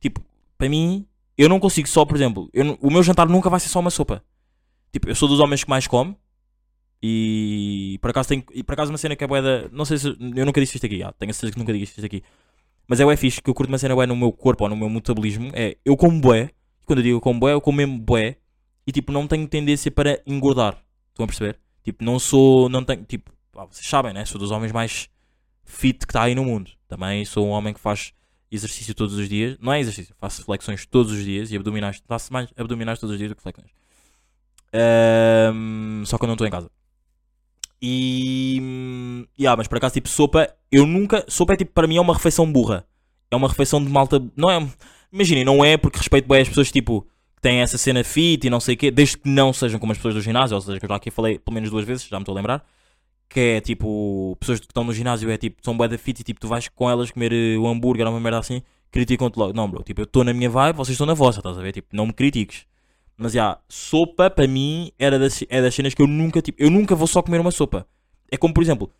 Tipo, 0.00 0.20
para 0.56 0.68
mim, 0.68 1.06
eu 1.36 1.48
não 1.48 1.60
consigo 1.60 1.88
só, 1.88 2.04
por 2.04 2.16
exemplo, 2.16 2.48
eu 2.52 2.78
o 2.80 2.90
meu 2.90 3.02
jantar 3.02 3.28
nunca 3.28 3.50
vai 3.50 3.60
ser 3.60 3.68
só 3.68 3.80
uma 3.80 3.90
sopa. 3.90 4.24
Tipo, 4.92 5.08
eu 5.08 5.14
sou 5.14 5.28
dos 5.28 5.40
homens 5.40 5.64
que 5.64 5.70
mais 5.70 5.86
come. 5.86 6.16
E 7.02 7.98
por 8.00 8.10
acaso 8.10 8.28
tenho, 8.28 8.44
e 8.52 8.62
por 8.64 8.72
acaso 8.72 8.90
uma 8.90 8.98
cena 8.98 9.14
que 9.14 9.22
é 9.22 9.26
bué 9.26 9.40
da, 9.40 9.68
não 9.70 9.84
sei 9.84 9.98
se 9.98 10.08
eu 10.08 10.46
nunca 10.46 10.60
disse 10.60 10.76
isto 10.76 10.86
aqui, 10.86 11.00
ah, 11.02 11.12
tenho 11.12 11.30
a 11.30 11.32
certeza 11.32 11.52
que 11.52 11.58
nunca 11.58 11.72
disse 11.72 11.92
isto 11.92 12.04
aqui. 12.04 12.24
Mas 12.88 12.98
é 12.98 13.04
bué 13.04 13.16
fixe 13.16 13.40
que 13.40 13.48
eu 13.48 13.54
curto 13.54 13.68
uma 13.68 13.78
cena 13.78 13.94
bué 13.94 14.04
no 14.06 14.16
meu 14.16 14.32
corpo 14.32 14.64
ou 14.64 14.70
no 14.70 14.76
meu 14.76 14.90
metabolismo, 14.90 15.50
é 15.54 15.76
eu 15.84 15.96
como 15.96 16.20
bué, 16.20 16.50
e 16.82 16.84
quando 16.86 16.98
eu 16.98 17.02
digo 17.04 17.16
eu 17.18 17.20
como 17.20 17.38
bué, 17.38 17.52
eu 17.52 17.60
como 17.60 17.76
mesmo 17.76 17.98
bué 18.00 18.38
e 18.84 18.90
tipo, 18.90 19.12
não 19.12 19.28
tenho 19.28 19.46
tendência 19.46 19.90
para 19.92 20.20
engordar. 20.26 20.82
Estão 21.10 21.24
a 21.24 21.26
perceber? 21.26 21.60
Tipo, 21.88 22.04
não 22.04 22.18
sou. 22.18 22.68
Não 22.68 22.84
tenho. 22.84 23.02
Tipo, 23.04 23.32
pá, 23.50 23.64
vocês 23.64 23.86
sabem, 23.86 24.12
né? 24.12 24.22
Sou 24.26 24.38
dos 24.38 24.50
homens 24.50 24.72
mais 24.72 25.08
fit 25.64 26.06
que 26.06 26.10
está 26.10 26.24
aí 26.24 26.34
no 26.34 26.44
mundo. 26.44 26.70
Também 26.86 27.24
sou 27.24 27.46
um 27.46 27.50
homem 27.50 27.72
que 27.72 27.80
faz 27.80 28.12
exercício 28.52 28.94
todos 28.94 29.14
os 29.14 29.26
dias. 29.26 29.56
Não 29.58 29.72
é 29.72 29.80
exercício, 29.80 30.14
faço 30.18 30.44
flexões 30.44 30.84
todos 30.84 31.12
os 31.12 31.24
dias 31.24 31.50
e 31.50 31.56
abdominais. 31.56 32.02
Faço 32.06 32.30
mais 32.30 32.50
abdominais 32.58 32.98
todos 32.98 33.12
os 33.14 33.18
dias 33.18 33.30
do 33.30 33.36
que 33.36 33.42
flexões. 33.42 33.70
Ahm, 34.70 36.04
só 36.04 36.18
quando 36.18 36.28
não 36.28 36.34
estou 36.34 36.46
em 36.46 36.50
casa. 36.50 36.70
E. 37.80 39.26
Yeah, 39.40 39.56
mas 39.56 39.66
por 39.66 39.78
acaso, 39.78 39.94
tipo, 39.94 40.10
sopa, 40.10 40.54
eu 40.70 40.86
nunca. 40.86 41.24
Sopa 41.26 41.54
é 41.54 41.56
tipo, 41.56 41.72
para 41.72 41.86
mim, 41.86 41.96
é 41.96 42.00
uma 42.02 42.12
refeição 42.12 42.52
burra. 42.52 42.86
É 43.30 43.36
uma 43.36 43.48
refeição 43.48 43.82
de 43.82 43.90
malta. 43.90 44.22
Não 44.36 44.50
é. 44.50 44.68
Imaginem, 45.10 45.42
não 45.42 45.64
é 45.64 45.78
porque 45.78 45.96
respeito 45.96 46.28
bem 46.28 46.42
as 46.42 46.48
pessoas, 46.48 46.70
tipo, 46.70 47.00
que 47.02 47.08
têm 47.40 47.60
essa 47.60 47.78
cena 47.78 48.04
fit 48.04 48.46
e 48.46 48.50
não 48.50 48.60
sei 48.60 48.74
o 48.74 48.78
quê, 48.78 48.90
desde 48.90 49.18
que 49.18 49.28
não 49.28 49.52
sejam 49.52 49.78
como 49.78 49.92
as 49.92 49.98
pessoas 49.98 50.14
do 50.14 50.20
ginásio, 50.20 50.54
ou 50.54 50.60
seja, 50.60 50.78
que 50.78 50.84
eu 50.84 50.88
já 50.88 50.96
aqui 50.96 51.10
falei 51.10 51.38
pelo 51.38 51.54
menos 51.54 51.70
duas 51.70 51.84
vezes, 51.84 52.06
já 52.06 52.16
me 52.16 52.22
estou 52.22 52.34
a 52.34 52.36
lembrar. 52.36 52.64
Que 53.28 53.40
é 53.40 53.60
tipo, 53.60 54.36
pessoas 54.40 54.58
que 54.58 54.66
estão 54.66 54.84
no 54.84 54.92
ginásio 54.92 55.30
é 55.30 55.36
tipo, 55.36 55.58
são 55.62 55.76
bué 55.76 55.86
da 55.86 55.98
fit 55.98 56.20
e 56.20 56.24
tipo, 56.24 56.40
tu 56.40 56.48
vais 56.48 56.68
com 56.68 56.88
elas 56.88 57.10
comer 57.10 57.32
eh, 57.32 57.58
o 57.58 57.66
hambúrguer 57.68 58.06
ou 58.06 58.12
uma 58.12 58.20
merda 58.20 58.38
assim, 58.38 58.62
criticam-te 58.90 59.38
logo. 59.38 59.52
Não, 59.52 59.70
bro, 59.70 59.82
tipo, 59.82 60.00
eu 60.00 60.04
estou 60.04 60.24
na 60.24 60.32
minha 60.32 60.48
vibe, 60.48 60.76
vocês 60.76 60.94
estão 60.94 61.06
na 61.06 61.14
vossa, 61.14 61.40
estás 61.40 61.58
a 61.58 61.62
ver? 61.62 61.72
Tipo, 61.72 61.88
não 61.92 62.06
me 62.06 62.12
critiques. 62.12 62.66
Mas 63.16 63.32
já, 63.32 63.58
sopa 63.68 64.30
para 64.30 64.46
mim 64.46 64.92
era 64.98 65.18
das, 65.18 65.44
é 65.48 65.60
das 65.60 65.74
cenas 65.74 65.92
que 65.92 66.00
eu 66.00 66.06
nunca, 66.06 66.40
tipo, 66.40 66.62
eu 66.62 66.70
nunca 66.70 66.94
vou 66.94 67.06
só 67.06 67.20
comer 67.20 67.40
uma 67.40 67.50
sopa. 67.50 67.86
É 68.30 68.36
como, 68.36 68.54
por 68.54 68.62
exemplo, 68.62 68.90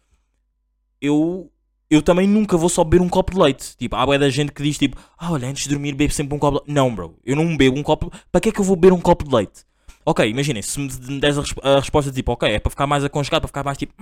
eu, 1.01 1.51
eu 1.91 2.03
também 2.03 2.27
nunca 2.27 2.57
vou 2.57 2.69
só 2.69 2.85
beber 2.85 3.03
um 3.03 3.09
copo 3.09 3.33
de 3.35 3.41
leite. 3.41 3.77
Tipo, 3.77 3.97
há 3.97 4.05
bué 4.05 4.19
da 4.19 4.29
gente 4.29 4.53
que 4.53 4.63
diz 4.63 4.77
tipo, 4.79 4.97
ah, 5.17 5.33
olha, 5.33 5.49
antes 5.49 5.65
de 5.65 5.71
dormir 5.71 5.95
bebo 5.95 6.13
sempre 6.13 6.35
um 6.35 6.39
copo 6.39 6.59
de 6.59 6.65
leite. 6.65 6.75
Não, 6.75 6.95
bro, 6.95 7.17
eu 7.25 7.35
não 7.37 7.57
bebo 7.57 7.79
um 7.79 7.83
copo. 7.83 8.11
Para 8.31 8.41
que 8.41 8.49
é 8.51 8.53
que 8.53 8.61
eu 8.61 8.65
vou 8.65 8.77
beber 8.77 8.93
um 8.95 9.01
copo 9.01 9.25
de 9.25 9.35
leite? 9.35 9.67
Ok, 10.05 10.27
imaginem, 10.27 10.63
se 10.63 10.81
me 10.81 10.89
des 11.21 11.37
a, 11.37 11.43
resp- 11.43 11.59
a 11.63 11.81
resposta 11.81 12.11
tipo, 12.11 12.33
ok, 12.33 12.49
é 12.51 12.59
para 12.59 12.71
ficar 12.71 12.87
mais 12.87 13.05
aconchegado, 13.05 13.43
para 13.43 13.49
ficar 13.49 13.63
mais 13.65 13.77
tipo, 13.77 13.93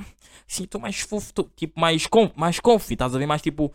sim, 0.46 0.62
estou 0.62 0.80
mais 0.80 1.00
fofo, 1.00 1.32
tô, 1.34 1.44
tipo, 1.56 1.80
mais 1.80 2.06
com, 2.06 2.30
mais 2.36 2.60
confi, 2.60 2.92
estás 2.94 3.12
a 3.12 3.18
ver, 3.18 3.26
mais 3.26 3.42
tipo, 3.42 3.72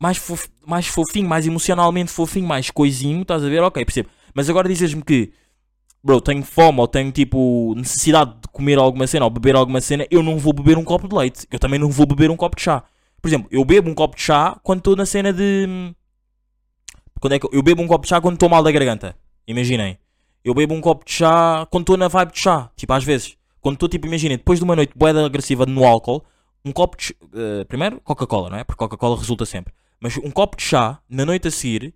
mais, 0.00 0.16
fof, 0.16 0.48
mais 0.66 0.86
fofinho, 0.86 1.28
mais 1.28 1.46
emocionalmente 1.46 2.10
fofinho, 2.12 2.46
mais 2.46 2.70
coisinho, 2.70 3.22
estás 3.22 3.44
a 3.44 3.48
ver, 3.48 3.62
ok, 3.62 3.84
percebo. 3.84 4.08
Mas 4.34 4.48
agora 4.48 4.68
dizes-me 4.68 5.02
que, 5.02 5.32
bro, 6.02 6.20
tenho 6.20 6.42
fome 6.44 6.80
ou 6.80 6.88
tenho 6.88 7.12
tipo 7.12 7.74
necessidade 7.76 8.32
de 8.42 8.48
comer 8.48 8.78
alguma 8.78 9.06
cena 9.06 9.24
ou 9.26 9.30
beber 9.30 9.56
alguma 9.56 9.80
cena, 9.80 10.06
eu 10.10 10.22
não 10.22 10.38
vou 10.38 10.52
beber 10.52 10.78
um 10.78 10.84
copo 10.84 11.08
de 11.08 11.14
leite, 11.16 11.46
eu 11.50 11.58
também 11.58 11.80
não 11.80 11.90
vou 11.90 12.06
beber 12.06 12.30
um 12.30 12.36
copo 12.36 12.56
de 12.56 12.62
chá. 12.62 12.84
Por 13.20 13.28
exemplo, 13.28 13.48
eu 13.50 13.64
bebo 13.64 13.90
um 13.90 13.94
copo 13.94 14.16
de 14.16 14.22
chá 14.22 14.58
quando 14.62 14.78
estou 14.78 14.96
na 14.96 15.06
cena 15.06 15.32
de. 15.32 15.94
Quando 17.20 17.32
é 17.32 17.38
que 17.38 17.48
eu, 17.52 17.62
bebo 17.62 17.82
um 17.82 17.86
copo 17.86 18.04
de 18.04 18.08
chá 18.10 18.20
quando 18.20 18.34
estou 18.34 18.48
mal 18.48 18.62
da 18.62 18.70
garganta. 18.70 19.16
Imaginem. 19.46 19.98
Eu 20.44 20.54
bebo 20.54 20.74
um 20.74 20.80
copo 20.80 21.04
de 21.04 21.12
chá 21.12 21.66
quando 21.70 21.82
estou 21.82 21.96
na 21.96 22.08
vibe 22.08 22.32
de 22.32 22.38
chá. 22.38 22.70
Tipo, 22.76 22.92
às 22.92 23.04
vezes. 23.04 23.36
Quando 23.60 23.74
estou, 23.74 23.88
tipo, 23.88 24.06
imaginem, 24.06 24.36
depois 24.36 24.60
de 24.60 24.64
uma 24.64 24.76
noite 24.76 24.92
boeda 24.94 25.26
agressiva 25.26 25.66
no 25.66 25.84
álcool, 25.84 26.24
um 26.64 26.70
copo 26.70 26.96
de. 26.96 27.14
eh, 27.34 27.64
primeiro, 27.64 28.00
Coca-Cola, 28.00 28.50
não 28.50 28.56
é? 28.58 28.62
Porque 28.62 28.78
Coca-Cola 28.78 29.16
resulta 29.18 29.44
sempre. 29.44 29.74
Mas 30.00 30.16
um 30.16 30.30
copo 30.30 30.56
de 30.56 30.62
chá, 30.62 31.00
na 31.08 31.26
noite 31.26 31.48
a 31.48 31.50
seguir. 31.50 31.92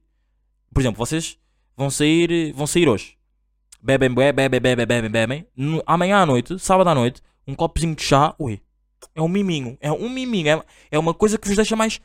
Por 0.74 0.80
exemplo, 0.80 0.98
vocês 0.98 1.38
vão 1.76 1.88
sair, 1.88 2.52
vão 2.52 2.66
sair 2.66 2.88
hoje. 2.88 3.16
Bebem, 3.80 4.12
bebem, 4.12 4.48
bebem, 4.48 4.60
bebem, 4.60 4.86
bebem, 4.86 5.10
bebem. 5.10 5.46
Amanhã 5.86 6.18
à 6.18 6.26
noite, 6.26 6.58
sábado 6.58 6.90
à 6.90 6.94
noite, 6.94 7.22
um 7.46 7.54
copozinho 7.54 7.94
de 7.94 8.02
chá. 8.02 8.34
Ui. 8.38 8.60
É 9.14 9.22
um 9.22 9.28
miminho. 9.28 9.76
É 9.80 9.90
um 9.92 10.08
miminho. 10.08 10.48
É, 10.48 10.62
é 10.92 10.98
uma 10.98 11.14
coisa 11.14 11.38
que 11.38 11.46
vos 11.46 11.56
deixa 11.56 11.76
mais. 11.76 12.00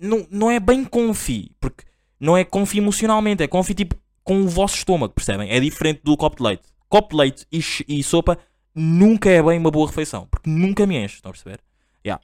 Não, 0.00 0.26
não 0.30 0.50
é 0.50 0.58
bem 0.58 0.84
confi. 0.84 1.52
Porque 1.60 1.84
não 2.18 2.36
é 2.36 2.44
confi 2.44 2.78
emocionalmente. 2.78 3.42
É 3.42 3.46
confi 3.46 3.74
tipo 3.74 3.96
com 4.22 4.40
o 4.40 4.48
vosso 4.48 4.76
estômago, 4.76 5.12
percebem? 5.12 5.50
É 5.50 5.60
diferente 5.60 6.00
do 6.02 6.16
copo 6.16 6.36
de 6.36 6.42
leite. 6.42 6.62
Copo 6.88 7.10
de 7.10 7.16
leite 7.16 7.46
e, 7.52 7.60
e 7.86 8.02
sopa 8.02 8.38
nunca 8.74 9.28
é 9.30 9.42
bem 9.42 9.58
uma 9.58 9.70
boa 9.70 9.86
refeição. 9.86 10.26
Porque 10.30 10.48
nunca 10.48 10.86
me 10.86 10.96
enche. 10.96 11.16
Estão 11.16 11.30
a 11.30 11.32
perceber? 11.32 11.60
Yeah. 12.04 12.22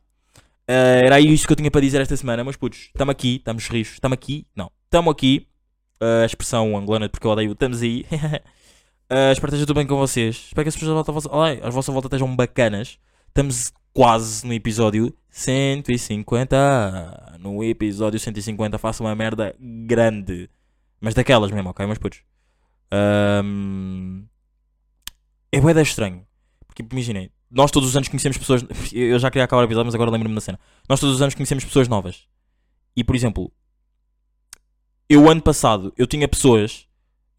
Eh, 0.67 1.07
era 1.07 1.21
isso 1.21 1.47
que 1.47 1.53
eu 1.53 1.57
tinha 1.57 1.71
para 1.71 1.81
dizer 1.81 2.01
esta 2.01 2.17
semana. 2.17 2.43
Mas 2.43 2.57
putos, 2.57 2.87
estamos 2.87 3.13
aqui. 3.13 3.37
Estamos 3.37 3.69
rios. 3.69 3.93
Estamos 3.93 4.15
aqui. 4.15 4.47
Não. 4.57 4.71
Estamos 4.85 5.13
aqui. 5.13 5.47
Eh, 6.01 6.23
a 6.23 6.27
expressão 6.27 6.77
angolana 6.77 7.09
porque 7.09 7.27
eu 7.27 7.31
odeio. 7.31 7.53
Estamos 7.53 7.83
aí. 7.83 8.07
Eh, 9.13 9.33
espero 9.33 9.51
que 9.51 9.57
esteja 9.57 9.67
tudo 9.67 9.75
bem 9.75 9.87
com 9.89 9.97
vocês. 9.97 10.37
Espero 10.37 10.63
que 10.63 10.69
as 10.69 10.77
pessoas 10.77 11.27
olha, 11.29 11.67
à 11.67 11.69
vossa 11.69 11.91
volta 11.91 12.07
estejam 12.07 12.37
bacanas. 12.37 12.97
Estamos 13.27 13.73
quase 13.93 14.47
no 14.47 14.53
episódio 14.53 15.15
150. 15.31 17.37
No 17.39 17.63
episódio 17.65 18.19
150 18.19 18.79
faço 18.79 19.03
uma 19.03 19.15
merda 19.15 19.55
grande. 19.59 20.49
Mas 21.01 21.15
daquelas 21.15 21.51
mesmo, 21.51 21.71
ok? 21.71 21.87
Mas 21.87 21.99
putos. 21.99 22.23
Ahm, 22.91 24.25
É 25.53 25.61
bué 25.61 25.81
estranho. 25.83 26.27
Porque 26.67 26.85
imaginem, 26.91 27.31
nós 27.51 27.71
todos 27.71 27.89
os 27.89 27.97
anos 27.97 28.09
conhecemos 28.09 28.39
pessoas. 28.39 28.65
Eu 28.93 29.19
já 29.19 29.31
queria 29.31 29.45
acabar 29.45 29.63
o 29.63 29.65
episódio, 29.65 29.87
mas 29.87 29.95
agora 29.95 30.11
lembro-me 30.11 30.35
da 30.35 30.41
cena. 30.41 30.61
Nós 30.89 31.01
todos 31.01 31.17
os 31.17 31.23
anos 31.23 31.35
conhecemos 31.35 31.65
pessoas 31.65 31.89
novas. 31.89 32.27
E 32.97 33.05
por 33.05 33.17
exemplo, 33.17 33.53
eu 35.09 35.29
ano 35.29 35.43
passado 35.43 35.93
eu 35.97 36.07
tinha 36.07 36.29
pessoas 36.29 36.87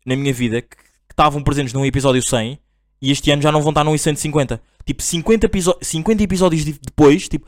na 0.06 0.16
minha 0.16 0.34
vida 0.34 0.62
que 0.62 0.76
estavam 1.10 1.44
presentes 1.44 1.74
num 1.74 1.86
episódio 1.86 2.22
100 2.22 2.60
e 3.02 3.12
este 3.12 3.32
ano 3.32 3.42
já 3.42 3.52
não 3.52 3.62
vão 3.62 3.72
estar 3.72 3.84
num 3.84 3.98
150. 3.98 4.62
Tipo, 4.92 5.02
50, 5.04 5.46
episo 5.46 5.74
50 5.82 6.22
episódios 6.24 6.66
de- 6.66 6.74
depois, 6.74 7.30
tipo, 7.30 7.48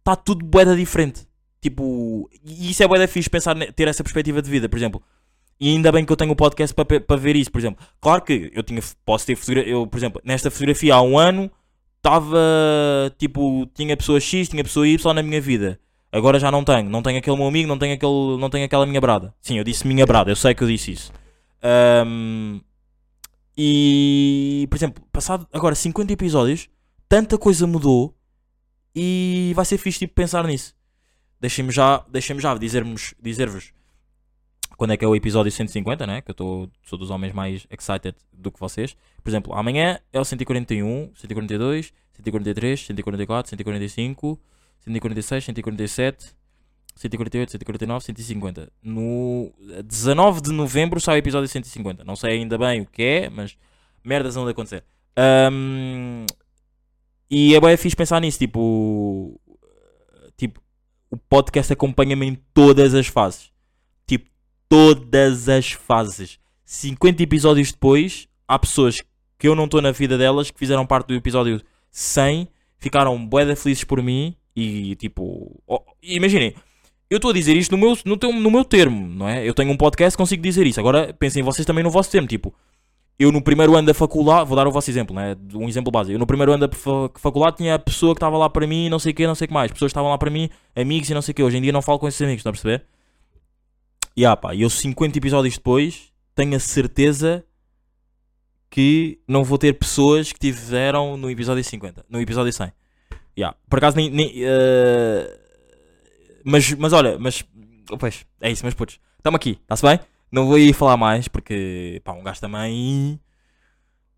está 0.00 0.14
tudo 0.14 0.44
boeda 0.44 0.76
diferente. 0.76 1.26
Tipo, 1.60 2.28
e 2.44 2.70
isso 2.70 2.82
é 2.82 2.86
boeda 2.88 3.08
fixe 3.08 3.30
pensar, 3.30 3.54
ter 3.72 3.88
essa 3.88 4.02
perspectiva 4.04 4.42
de 4.42 4.50
vida, 4.50 4.68
por 4.68 4.76
exemplo. 4.76 5.02
E 5.58 5.70
ainda 5.70 5.90
bem 5.90 6.04
que 6.04 6.12
eu 6.12 6.16
tenho 6.16 6.32
o 6.32 6.36
podcast 6.36 6.74
para 6.74 7.00
para 7.00 7.16
ver 7.16 7.34
isso, 7.34 7.50
por 7.50 7.58
exemplo. 7.60 7.82
Claro 8.00 8.20
que 8.22 8.50
eu 8.52 8.62
tinha, 8.62 8.82
posso 9.06 9.24
ter 9.24 9.36
fotografia, 9.36 9.72
eu, 9.72 9.86
por 9.86 9.96
exemplo, 9.96 10.20
nesta 10.22 10.50
fotografia 10.50 10.94
há 10.94 11.00
um 11.00 11.18
ano 11.18 11.50
estava, 11.96 12.36
tipo, 13.16 13.64
tinha 13.74 13.96
pessoa 13.96 14.20
X, 14.20 14.48
tinha 14.50 14.62
pessoa 14.62 14.86
Y 14.86 15.14
na 15.14 15.22
minha 15.22 15.40
vida. 15.40 15.78
Agora 16.10 16.38
já 16.38 16.50
não 16.50 16.62
tenho, 16.62 16.90
não 16.90 17.00
tenho 17.02 17.18
aquele 17.18 17.36
meu 17.36 17.46
amigo, 17.46 17.66
não 17.68 17.78
tenho, 17.78 17.94
aquele, 17.94 18.36
não 18.38 18.50
tenho 18.50 18.66
aquela 18.66 18.84
minha 18.84 19.00
brada. 19.00 19.32
Sim, 19.40 19.56
eu 19.56 19.64
disse 19.64 19.86
minha 19.86 20.04
brada, 20.04 20.30
eu 20.30 20.36
sei 20.36 20.54
que 20.54 20.62
eu 20.62 20.68
disse 20.68 20.90
isso. 20.92 21.10
Ahm, 21.62 22.60
e, 23.56 24.66
por 24.68 24.76
exemplo, 24.76 25.02
passado 25.12 25.46
agora 25.52 25.74
50 25.74 26.12
episódios, 26.12 26.68
tanta 27.12 27.36
coisa 27.36 27.66
mudou 27.66 28.16
e 28.96 29.52
vai 29.54 29.66
ser 29.66 29.76
fixe 29.76 29.98
tipo, 29.98 30.14
pensar 30.14 30.46
nisso. 30.46 30.74
Deixem-me 31.38 31.70
já, 31.70 32.02
deixem 32.08 32.40
já 32.40 32.56
dizer-vos 32.56 33.12
dizer-vos 33.20 33.70
quando 34.78 34.94
é 34.94 34.96
que 34.96 35.04
é 35.04 35.08
o 35.08 35.14
episódio 35.14 35.52
150, 35.52 36.06
né? 36.06 36.22
Que 36.22 36.30
eu 36.30 36.34
tô, 36.34 36.70
sou 36.82 36.98
dos 36.98 37.10
homens 37.10 37.34
mais 37.34 37.66
excited 37.70 38.16
do 38.32 38.50
que 38.50 38.58
vocês. 38.58 38.96
Por 39.22 39.28
exemplo, 39.28 39.52
amanhã 39.52 40.00
é 40.10 40.18
o 40.18 40.24
141, 40.24 41.12
142, 41.14 41.92
143, 42.14 42.86
144, 42.86 43.50
145, 43.50 44.40
146, 44.80 45.44
147, 45.44 46.34
148, 46.94 47.52
149, 47.52 48.04
150. 48.06 48.72
No 48.82 49.52
19 49.84 50.40
de 50.40 50.50
novembro 50.50 50.98
sai 50.98 51.16
o 51.16 51.18
episódio 51.18 51.46
150. 51.46 52.04
Não 52.04 52.16
sei 52.16 52.38
ainda 52.38 52.56
bem 52.56 52.80
o 52.80 52.86
que 52.86 53.02
é, 53.02 53.28
mas 53.28 53.58
merdas 54.02 54.34
vão 54.34 54.48
acontecer. 54.48 54.82
Ahm, 55.14 56.24
e 57.34 57.54
é 57.54 57.60
bem 57.60 57.74
fixe 57.78 57.96
pensar 57.96 58.20
nisso. 58.20 58.38
Tipo, 58.38 59.40
tipo, 60.36 60.60
o 61.10 61.16
podcast 61.16 61.72
acompanha-me 61.72 62.26
em 62.26 62.34
todas 62.52 62.92
as 62.92 63.06
fases. 63.06 63.50
Tipo, 64.06 64.28
todas 64.68 65.48
as 65.48 65.72
fases. 65.72 66.38
50 66.66 67.22
episódios 67.22 67.72
depois, 67.72 68.28
há 68.46 68.58
pessoas 68.58 69.02
que 69.38 69.48
eu 69.48 69.54
não 69.54 69.64
estou 69.64 69.80
na 69.80 69.92
vida 69.92 70.18
delas 70.18 70.50
que 70.50 70.58
fizeram 70.58 70.84
parte 70.84 71.06
do 71.06 71.14
episódio 71.14 71.62
100, 71.90 72.48
ficaram 72.76 73.26
bué 73.26 73.56
felizes 73.56 73.82
por 73.82 74.02
mim 74.02 74.36
e 74.54 74.94
tipo, 74.96 75.58
oh, 75.66 75.80
imaginem, 76.02 76.54
eu 77.08 77.16
estou 77.16 77.30
a 77.30 77.34
dizer 77.34 77.56
isto 77.56 77.72
no 77.72 77.78
meu, 77.78 77.96
no, 78.04 78.16
teu, 78.18 78.30
no 78.30 78.50
meu 78.50 78.62
termo, 78.62 79.08
não 79.08 79.26
é? 79.26 79.48
Eu 79.48 79.54
tenho 79.54 79.70
um 79.70 79.76
podcast, 79.78 80.18
consigo 80.18 80.42
dizer 80.42 80.66
isso. 80.66 80.80
Agora 80.80 81.14
pensem 81.14 81.42
vocês 81.42 81.64
também 81.64 81.82
no 81.82 81.90
vosso 81.90 82.10
termo. 82.10 82.28
Tipo, 82.28 82.54
eu 83.22 83.32
no 83.32 83.42
primeiro 83.42 83.74
ano 83.76 83.86
da 83.86 83.94
faculdade, 83.94 84.46
vou 84.48 84.56
dar 84.56 84.66
o 84.66 84.70
vosso 84.72 84.90
exemplo, 84.90 85.14
né? 85.14 85.36
Um 85.54 85.68
exemplo 85.68 85.90
básico. 85.92 86.14
Eu 86.14 86.18
no 86.18 86.26
primeiro 86.26 86.52
ano 86.52 86.66
da 86.66 86.74
fa- 86.76 87.10
faculdade 87.16 87.56
tinha 87.58 87.74
a 87.74 87.78
pessoa 87.78 88.14
que 88.14 88.18
estava 88.18 88.36
lá 88.36 88.48
para 88.50 88.66
mim, 88.66 88.88
não 88.88 88.98
sei 88.98 89.12
o 89.12 89.14
que, 89.14 89.26
não 89.26 89.34
sei 89.34 89.44
o 89.44 89.48
que 89.48 89.54
mais. 89.54 89.70
Pessoas 89.72 89.90
estavam 89.90 90.10
lá 90.10 90.18
para 90.18 90.30
mim, 90.30 90.48
amigos 90.74 91.08
e 91.08 91.14
não 91.14 91.22
sei 91.22 91.32
o 91.32 91.34
que. 91.34 91.42
Hoje 91.42 91.56
em 91.56 91.62
dia 91.62 91.72
não 91.72 91.82
falo 91.82 91.98
com 91.98 92.08
esses 92.08 92.20
amigos, 92.20 92.40
estão 92.40 92.50
a 92.50 92.52
perceber? 92.52 92.84
E 94.16 94.26
ah, 94.26 94.36
pá, 94.36 94.54
eu 94.54 94.68
50 94.68 95.16
episódios 95.18 95.54
depois 95.54 96.12
tenho 96.34 96.56
a 96.56 96.60
certeza 96.60 97.44
que 98.70 99.18
não 99.28 99.44
vou 99.44 99.58
ter 99.58 99.74
pessoas 99.74 100.32
que 100.32 100.38
tiveram 100.38 101.16
no 101.16 101.30
episódio 101.30 101.62
50, 101.62 102.04
no 102.08 102.20
episódio 102.20 102.52
100. 102.52 102.72
Yeah. 103.38 103.56
Por 103.68 103.78
acaso 103.78 103.96
nem. 103.96 104.10
nem, 104.10 104.32
eh, 104.36 105.38
mas, 106.44 106.72
mas 106.74 106.92
olha, 106.92 107.18
mas. 107.18 107.44
Pois, 107.98 108.26
é 108.40 108.50
isso, 108.50 108.64
mas 108.64 108.74
putos. 108.74 108.98
Estamos 109.18 109.36
aqui, 109.36 109.58
está-se 109.62 109.82
bem? 109.86 110.00
Não 110.32 110.46
vou 110.46 110.58
ir 110.58 110.72
falar 110.72 110.96
mais 110.96 111.28
porque, 111.28 112.00
pá, 112.02 112.12
um 112.12 112.22
gajo 112.22 112.40
também. 112.40 113.20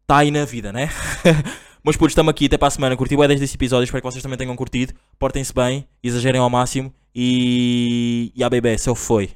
Está 0.02 0.18
aí 0.18 0.30
na 0.30 0.44
vida, 0.44 0.72
né? 0.72 0.88
mas 1.82 1.96
putos, 1.96 2.12
estamos 2.12 2.30
aqui 2.30 2.46
até 2.46 2.56
para 2.56 2.68
a 2.68 2.70
semana. 2.70 2.96
Curti 2.96 3.16
desde 3.16 3.44
esse 3.44 3.56
episódio, 3.56 3.84
espero 3.84 4.00
que 4.00 4.10
vocês 4.12 4.22
também 4.22 4.38
tenham 4.38 4.54
curtido. 4.54 4.92
Portem-se 5.18 5.52
bem, 5.52 5.88
exagerem 6.02 6.40
ao 6.40 6.48
máximo 6.48 6.92
e. 7.14 8.30
E 8.36 8.44
a 8.44 8.48
bebê, 8.48 8.78
seu 8.78 8.94
foi. 8.94 9.30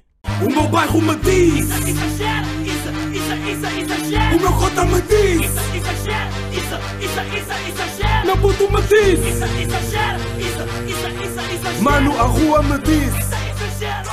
O 0.45 0.49
meu 0.51 0.69
bairro 0.69 1.01
me 1.01 1.17
diz 1.17 1.69
Exagera, 1.71 2.47
exa- 2.65 2.93
exa- 3.17 3.51
exa- 3.51 3.81
exagera. 3.81 4.37
O 4.37 4.41
meu 4.41 4.53
cota 4.53 4.85
me 4.85 5.01
disse. 5.03 5.45
Isso, 5.45 5.77
exagero, 5.77 6.35
isso, 6.53 6.77
isso, 7.01 7.21
isso, 7.37 7.53
exagero. 7.69 8.27
Meu 8.27 8.37
puto 8.37 8.71
me 8.71 8.83
disse. 8.83 9.29
Isso, 9.31 9.45
exagero, 9.45 10.21
isso, 10.39 10.63
isso, 10.87 11.09
isso, 11.25 11.41
exagero. 11.55 11.83
Mano, 11.83 12.13
a 12.21 12.25
rua 12.25 12.63
me 12.63 12.79
disse. 12.79 13.19
Isso, 13.19 13.35
exagero, 13.65 14.11